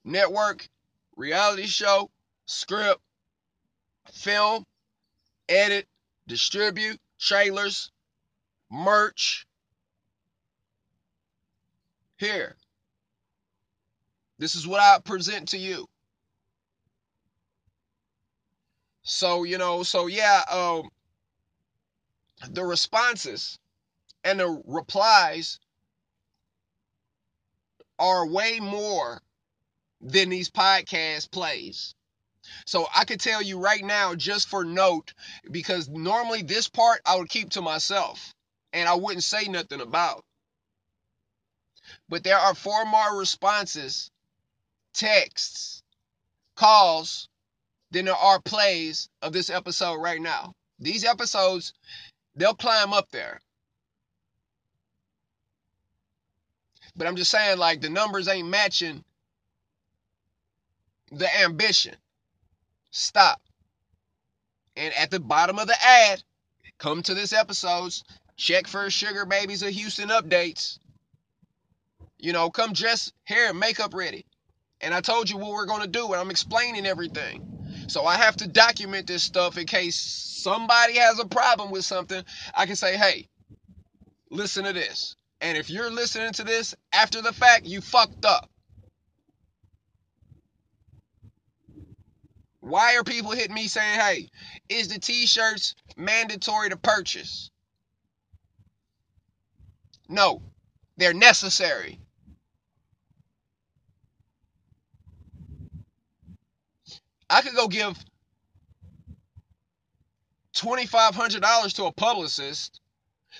Network, 0.04 0.68
reality 1.16 1.66
show, 1.66 2.10
script, 2.46 3.00
film, 4.12 4.66
edit, 5.48 5.86
distribute, 6.26 7.00
trailers, 7.18 7.90
merch. 8.70 9.46
Here, 12.18 12.56
this 14.38 14.54
is 14.54 14.66
what 14.66 14.80
I 14.80 14.98
present 15.00 15.48
to 15.48 15.58
you. 15.58 15.88
So, 19.02 19.44
you 19.44 19.58
know, 19.58 19.82
so 19.82 20.06
yeah, 20.06 20.42
um, 20.50 20.90
the 22.50 22.64
responses 22.64 23.58
and 24.22 24.38
the 24.40 24.62
replies 24.66 25.58
are 27.98 28.26
way 28.26 28.60
more 28.60 29.22
than 30.00 30.28
these 30.28 30.50
podcast 30.50 31.30
plays. 31.30 31.94
So 32.66 32.86
I 32.94 33.04
could 33.04 33.20
tell 33.20 33.42
you 33.42 33.58
right 33.58 33.84
now, 33.84 34.14
just 34.14 34.48
for 34.48 34.64
note, 34.64 35.12
because 35.50 35.88
normally 35.88 36.42
this 36.42 36.68
part 36.68 37.00
I 37.04 37.16
would 37.16 37.28
keep 37.28 37.50
to 37.50 37.62
myself 37.62 38.34
and 38.72 38.88
I 38.88 38.94
wouldn't 38.94 39.24
say 39.24 39.44
nothing 39.46 39.80
about. 39.80 40.24
But 42.08 42.22
there 42.24 42.38
are 42.38 42.54
four 42.54 42.84
more 42.84 43.18
responses 43.18 44.10
texts, 44.98 45.82
calls 46.56 47.28
than 47.90 48.04
there 48.04 48.14
are 48.14 48.40
plays 48.40 49.08
of 49.22 49.32
this 49.32 49.48
episode 49.48 49.96
right 49.96 50.20
now. 50.20 50.54
These 50.78 51.04
episodes, 51.04 51.72
they'll 52.36 52.54
climb 52.54 52.92
up 52.92 53.10
there. 53.10 53.40
But 56.96 57.06
I'm 57.06 57.16
just 57.16 57.30
saying, 57.30 57.58
like, 57.58 57.80
the 57.80 57.88
numbers 57.88 58.28
ain't 58.28 58.48
matching 58.48 59.04
the 61.12 61.28
ambition. 61.42 61.94
Stop. 62.90 63.40
And 64.76 64.92
at 64.94 65.10
the 65.10 65.20
bottom 65.20 65.58
of 65.58 65.68
the 65.68 65.76
ad, 65.80 66.22
come 66.78 67.02
to 67.04 67.14
this 67.14 67.32
episode's 67.32 68.04
check 68.36 68.66
for 68.66 68.90
Sugar 68.90 69.24
Babies 69.26 69.62
of 69.62 69.70
Houston 69.70 70.08
updates. 70.08 70.78
You 72.18 72.32
know, 72.32 72.50
come 72.50 72.72
dress, 72.72 73.12
hair, 73.24 73.50
and 73.50 73.60
makeup 73.60 73.94
ready. 73.94 74.26
And 74.80 74.94
I 74.94 75.00
told 75.00 75.28
you 75.30 75.38
what 75.38 75.52
we're 75.52 75.66
going 75.66 75.82
to 75.82 75.88
do, 75.88 76.06
and 76.06 76.16
I'm 76.16 76.30
explaining 76.30 76.86
everything. 76.86 77.86
So 77.88 78.04
I 78.06 78.16
have 78.16 78.36
to 78.36 78.48
document 78.48 79.06
this 79.06 79.22
stuff 79.22 79.58
in 79.58 79.66
case 79.66 79.96
somebody 79.96 80.98
has 80.98 81.18
a 81.18 81.26
problem 81.26 81.70
with 81.70 81.84
something. 81.84 82.24
I 82.54 82.66
can 82.66 82.76
say, 82.76 82.96
hey, 82.96 83.28
listen 84.30 84.64
to 84.64 84.72
this. 84.72 85.16
And 85.40 85.58
if 85.58 85.70
you're 85.70 85.90
listening 85.90 86.32
to 86.34 86.44
this 86.44 86.74
after 86.92 87.22
the 87.22 87.32
fact, 87.32 87.66
you 87.66 87.80
fucked 87.80 88.24
up. 88.24 88.50
Why 92.60 92.96
are 92.96 93.04
people 93.04 93.32
hitting 93.32 93.54
me 93.54 93.68
saying, 93.68 94.00
hey, 94.00 94.28
is 94.68 94.88
the 94.88 94.98
t 94.98 95.26
shirts 95.26 95.74
mandatory 95.96 96.70
to 96.70 96.76
purchase? 96.76 97.50
No, 100.08 100.42
they're 100.96 101.14
necessary. 101.14 102.00
I 107.30 107.42
could 107.42 107.54
go 107.54 107.68
give 107.68 107.98
$2,500 110.54 111.74
to 111.74 111.84
a 111.84 111.92
publicist 111.92 112.80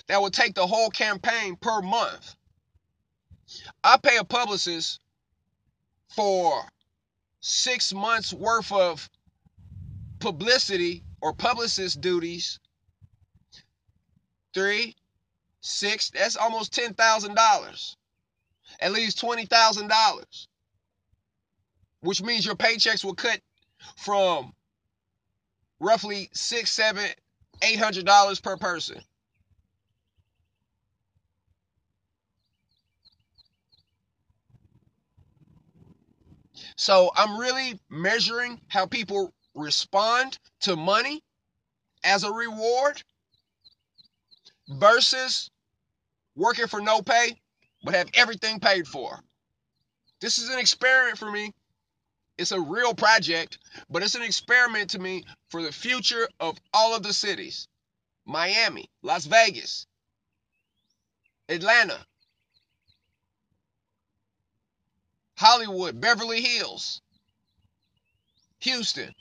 that 0.07 0.21
would 0.21 0.33
take 0.33 0.55
the 0.55 0.67
whole 0.67 0.89
campaign 0.89 1.55
per 1.55 1.81
month. 1.81 2.35
I 3.83 3.97
pay 3.97 4.17
a 4.17 4.23
publicist 4.23 4.99
for 6.15 6.63
six 7.41 7.93
months 7.93 8.33
worth 8.33 8.71
of 8.71 9.09
publicity 10.19 11.03
or 11.21 11.33
publicist 11.33 11.99
duties. 12.01 12.59
Three, 14.53 14.95
six, 15.61 16.11
that's 16.11 16.35
almost 16.35 16.73
$10,000. 16.73 17.95
At 18.81 18.91
least 18.91 19.21
$20,000. 19.21 20.47
Which 22.01 22.21
means 22.21 22.45
your 22.45 22.55
paychecks 22.55 23.03
will 23.03 23.15
cut 23.15 23.41
from 23.97 24.53
roughly 25.79 26.29
six, 26.33 26.71
seven, 26.71 27.05
eight 27.63 27.79
hundred 27.79 28.05
dollars 28.05 28.41
per 28.41 28.57
person. 28.57 29.01
So 36.77 37.11
I'm 37.15 37.39
really 37.39 37.79
measuring 37.89 38.61
how 38.67 38.85
people 38.87 39.33
respond 39.55 40.39
to 40.61 40.75
money 40.75 41.23
as 42.03 42.23
a 42.23 42.31
reward 42.31 43.03
versus 44.69 45.51
working 46.35 46.67
for 46.67 46.81
no 46.81 47.01
pay 47.01 47.39
but 47.83 47.95
have 47.95 48.09
everything 48.15 48.59
paid 48.59 48.87
for. 48.87 49.19
This 50.21 50.37
is 50.37 50.49
an 50.49 50.59
experiment 50.59 51.17
for 51.17 51.31
me 51.31 51.53
it's 52.39 52.53
a 52.53 52.59
real 52.59 52.93
project, 52.93 53.57
but 53.89 54.01
it's 54.01 54.15
an 54.15 54.21
experiment 54.21 54.91
to 54.91 54.99
me 54.99 55.25
for 55.49 55.61
the 55.61 55.73
future 55.73 56.27
of 56.39 56.57
all 56.73 56.95
of 56.95 57.03
the 57.03 57.11
cities 57.11 57.67
Miami, 58.25 58.89
Las 59.01 59.25
Vegas, 59.25 59.85
Atlanta, 61.49 61.99
Hollywood, 65.37 65.99
Beverly 65.99 66.41
Hills, 66.41 67.01
Houston. 68.59 69.13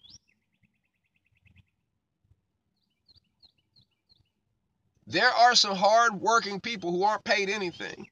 There 5.08 5.30
are 5.30 5.56
some 5.56 5.74
hard 5.74 6.20
working 6.20 6.60
people 6.60 6.92
who 6.92 7.02
aren't 7.02 7.24
paid 7.24 7.48
anything. 7.48 8.06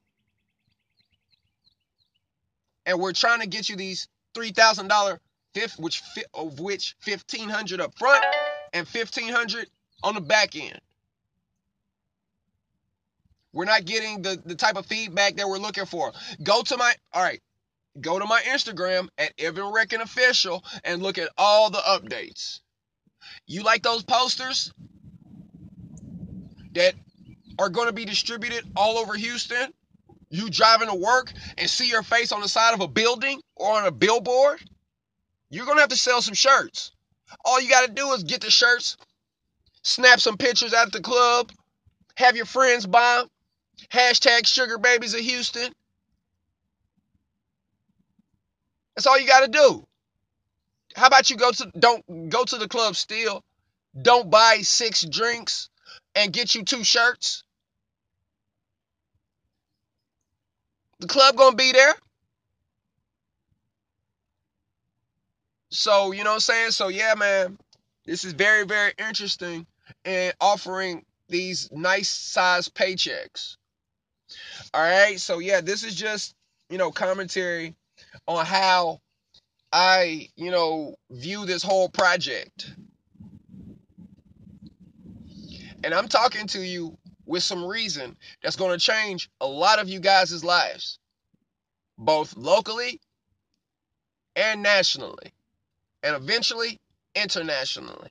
And 2.85 2.99
we're 2.99 3.13
trying 3.13 3.41
to 3.41 3.47
get 3.47 3.69
you 3.69 3.75
these 3.75 4.07
three 4.37 4.51
thousand 4.51 4.87
dollar 4.87 5.19
fifth, 5.55 5.79
which 5.79 6.03
of 6.35 6.59
which 6.59 6.95
fifteen 6.99 7.49
hundred 7.49 7.81
up 7.81 7.97
front 7.97 8.23
and 8.71 8.87
fifteen 8.87 9.33
hundred 9.33 9.67
on 10.03 10.13
the 10.13 10.21
back 10.21 10.55
end. 10.55 10.79
We're 13.51 13.65
not 13.65 13.85
getting 13.85 14.21
the, 14.21 14.39
the 14.45 14.53
type 14.53 14.75
of 14.75 14.85
feedback 14.85 15.37
that 15.37 15.49
we're 15.49 15.57
looking 15.57 15.87
for. 15.87 16.11
Go 16.43 16.61
to 16.61 16.77
my 16.77 16.93
all 17.11 17.23
right, 17.23 17.41
go 17.99 18.19
to 18.19 18.25
my 18.25 18.39
Instagram 18.41 19.07
at 19.17 19.33
Evan 19.39 19.73
Reckon 19.73 20.01
Official 20.01 20.63
and 20.83 21.01
look 21.01 21.17
at 21.17 21.29
all 21.35 21.71
the 21.71 21.79
updates. 21.79 22.59
You 23.47 23.63
like 23.63 23.81
those 23.81 24.03
posters 24.03 24.71
that 26.75 26.93
are 27.57 27.69
going 27.69 27.87
to 27.87 27.93
be 27.93 28.05
distributed 28.05 28.63
all 28.75 28.99
over 28.99 29.15
Houston? 29.15 29.73
You 30.29 30.49
driving 30.49 30.89
to 30.89 30.95
work 30.95 31.31
and 31.57 31.69
see 31.69 31.89
your 31.89 32.03
face 32.03 32.31
on 32.31 32.41
the 32.41 32.49
side 32.49 32.73
of 32.73 32.81
a 32.81 32.87
building 32.87 33.41
or 33.55 33.79
on 33.79 33.85
a 33.85 33.91
billboard? 33.91 34.61
You're 35.49 35.65
going 35.65 35.77
to 35.77 35.81
have 35.81 35.89
to 35.89 35.97
sell 35.97 36.21
some 36.21 36.33
shirts. 36.33 36.91
All 37.45 37.61
you 37.61 37.69
got 37.69 37.85
to 37.87 37.93
do 37.93 38.11
is 38.11 38.23
get 38.23 38.41
the 38.41 38.51
shirts, 38.51 38.97
snap 39.81 40.19
some 40.19 40.37
pictures 40.37 40.73
at 40.73 40.91
the 40.91 41.01
club, 41.01 41.51
have 42.15 42.35
your 42.35 42.45
friends 42.45 42.85
buy 42.85 43.17
them, 43.17 43.29
hashtag 43.91 44.45
sugar 44.45 44.77
babies 44.77 45.13
of 45.13 45.21
Houston. 45.21 45.73
That's 48.95 49.07
all 49.07 49.19
you 49.19 49.27
got 49.27 49.41
to 49.41 49.47
do. 49.47 49.87
How 50.95 51.07
about 51.07 51.29
you 51.29 51.37
go 51.37 51.51
to 51.51 51.71
don't 51.77 52.29
go 52.29 52.43
to 52.43 52.57
the 52.57 52.67
club 52.67 52.95
still, 52.95 53.43
don't 54.01 54.31
buy 54.31 54.61
six 54.63 55.05
drinks 55.05 55.69
and 56.15 56.33
get 56.33 56.55
you 56.55 56.63
two 56.63 56.83
shirts? 56.83 57.43
The 60.99 61.07
club 61.07 61.35
gonna 61.35 61.55
be 61.55 61.71
there. 61.71 61.95
So, 65.69 66.11
you 66.11 66.23
know 66.23 66.31
what 66.31 66.35
I'm 66.35 66.39
saying? 66.41 66.71
So 66.71 66.87
yeah, 66.87 67.13
man, 67.15 67.57
this 68.05 68.23
is 68.23 68.33
very, 68.33 68.65
very 68.65 68.93
interesting 68.97 69.67
and 70.05 70.33
offering 70.39 71.05
these 71.29 71.69
nice 71.71 72.09
size 72.09 72.69
paychecks. 72.69 73.57
All 74.73 74.81
right. 74.81 75.19
So 75.19 75.39
yeah, 75.39 75.61
this 75.61 75.83
is 75.83 75.95
just, 75.95 76.35
you 76.69 76.77
know, 76.77 76.91
commentary 76.91 77.75
on 78.27 78.45
how 78.45 79.01
I, 79.71 80.29
you 80.35 80.51
know, 80.51 80.95
view 81.11 81.45
this 81.45 81.63
whole 81.63 81.89
project. 81.89 82.73
And 85.83 85.93
I'm 85.93 86.07
talking 86.07 86.47
to 86.47 86.59
you 86.59 86.97
with 87.27 87.43
some 87.43 87.65
reason 87.65 88.17
that's 88.41 88.55
going 88.55 88.77
to 88.77 88.83
change 88.83 89.29
a 89.41 89.47
lot 89.47 89.79
of 89.79 89.89
you 89.89 89.99
guys' 89.99 90.43
lives, 90.43 90.99
both 91.97 92.35
locally 92.37 93.01
and 94.35 94.63
nationally, 94.63 95.33
and 96.03 96.15
eventually 96.15 96.79
internationally. 97.15 98.09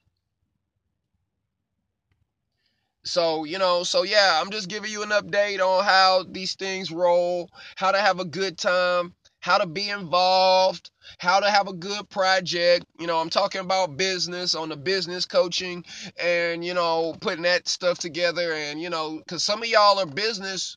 So, 3.05 3.45
you 3.45 3.59
know, 3.59 3.85
so 3.85 4.03
yeah, 4.03 4.41
I'm 4.43 4.51
just 4.51 4.69
giving 4.69 4.91
you 4.91 5.05
an 5.05 5.11
update 5.11 5.61
on 5.61 5.85
how 5.85 6.25
these 6.29 6.57
things 6.57 6.91
roll, 6.91 7.49
how 7.77 7.93
to 7.93 8.01
have 8.01 8.19
a 8.19 8.25
good 8.25 8.59
time, 8.59 9.15
how 9.39 9.59
to 9.59 9.67
be 9.67 9.89
involved, 9.91 10.91
how 11.19 11.41
to 11.41 11.51
have 11.51 11.69
a 11.69 11.73
good 11.73 12.09
project. 12.09 12.87
You 12.99 13.07
know, 13.07 13.19
I'm 13.19 13.31
talking 13.31 13.61
about 13.61 13.97
business 13.97 14.55
on 14.55 14.69
the 14.69 14.77
business 14.77 15.27
coaching 15.27 15.85
and, 16.23 16.65
you 16.65 16.75
know, 16.75 17.17
putting 17.21 17.43
that 17.43 17.69
stuff 17.69 17.99
together. 17.99 18.53
And, 18.53 18.81
you 18.81 18.91
know, 18.91 19.19
because 19.19 19.43
some 19.43 19.63
of 19.63 19.69
y'all 19.69 19.99
are 19.99 20.07
business 20.07 20.77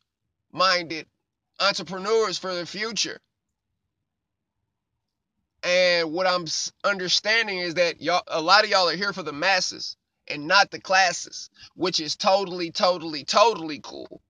minded 0.52 1.06
entrepreneurs 1.60 2.38
for 2.38 2.54
the 2.54 2.66
future. 2.66 3.20
And 5.64 6.14
what 6.14 6.26
I'm 6.26 6.46
understanding 6.84 7.58
is 7.58 7.76
that 7.76 8.02
y'all, 8.02 8.24
a 8.28 8.42
lot 8.42 8.64
of 8.64 8.70
y'all 8.70 8.90
are 8.90 8.96
here 8.96 9.12
for 9.14 9.24
the 9.24 9.34
masses 9.34 9.98
and 10.28 10.48
not 10.48 10.72
the 10.72 10.80
classes, 10.80 11.50
which 11.76 12.00
is 12.00 12.16
totally, 12.16 12.72
totally, 12.72 13.26
totally 13.26 13.80
cool 13.84 14.22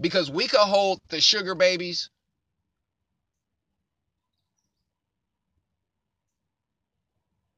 because 0.00 0.30
we 0.30 0.46
could 0.46 0.60
hold 0.60 1.00
the 1.08 1.20
sugar 1.20 1.54
babies 1.54 2.10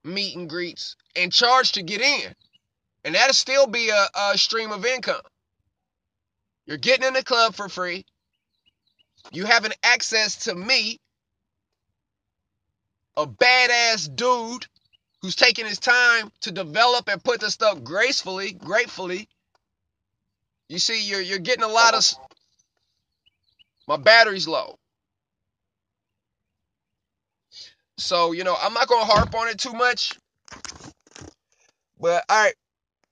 meet 0.08 0.36
and 0.36 0.50
greets 0.50 0.96
and 1.16 1.32
charge 1.32 1.72
to 1.72 1.82
get 1.82 2.00
in. 2.02 2.34
And 3.04 3.14
that'll 3.14 3.34
still 3.34 3.66
be 3.66 3.90
a, 3.90 4.08
a 4.32 4.38
stream 4.38 4.72
of 4.72 4.86
income. 4.86 5.20
You're 6.66 6.78
getting 6.78 7.06
in 7.06 7.14
the 7.14 7.24
club 7.24 7.54
for 7.54 7.68
free. 7.68 8.04
You 9.32 9.46
having 9.46 9.72
access 9.82 10.44
to 10.44 10.54
me, 10.54 10.98
a 13.16 13.26
badass 13.26 14.14
dude 14.14 14.66
who's 15.22 15.36
taking 15.36 15.66
his 15.66 15.78
time 15.80 16.30
to 16.42 16.52
develop 16.52 17.08
and 17.08 17.22
put 17.22 17.40
the 17.40 17.50
stuff 17.50 17.82
gracefully, 17.84 18.52
gratefully 18.52 19.28
you 20.68 20.78
see, 20.78 21.02
you're 21.02 21.20
you're 21.22 21.38
getting 21.38 21.64
a 21.64 21.68
lot 21.68 21.94
of. 21.94 22.04
My 23.88 23.96
battery's 23.96 24.48
low. 24.48 24.78
So, 27.98 28.32
you 28.32 28.44
know, 28.44 28.56
I'm 28.60 28.74
not 28.74 28.88
going 28.88 29.02
to 29.06 29.12
harp 29.12 29.34
on 29.34 29.48
it 29.48 29.58
too 29.58 29.72
much. 29.74 30.18
But, 32.00 32.24
all 32.28 32.44
right. 32.44 32.54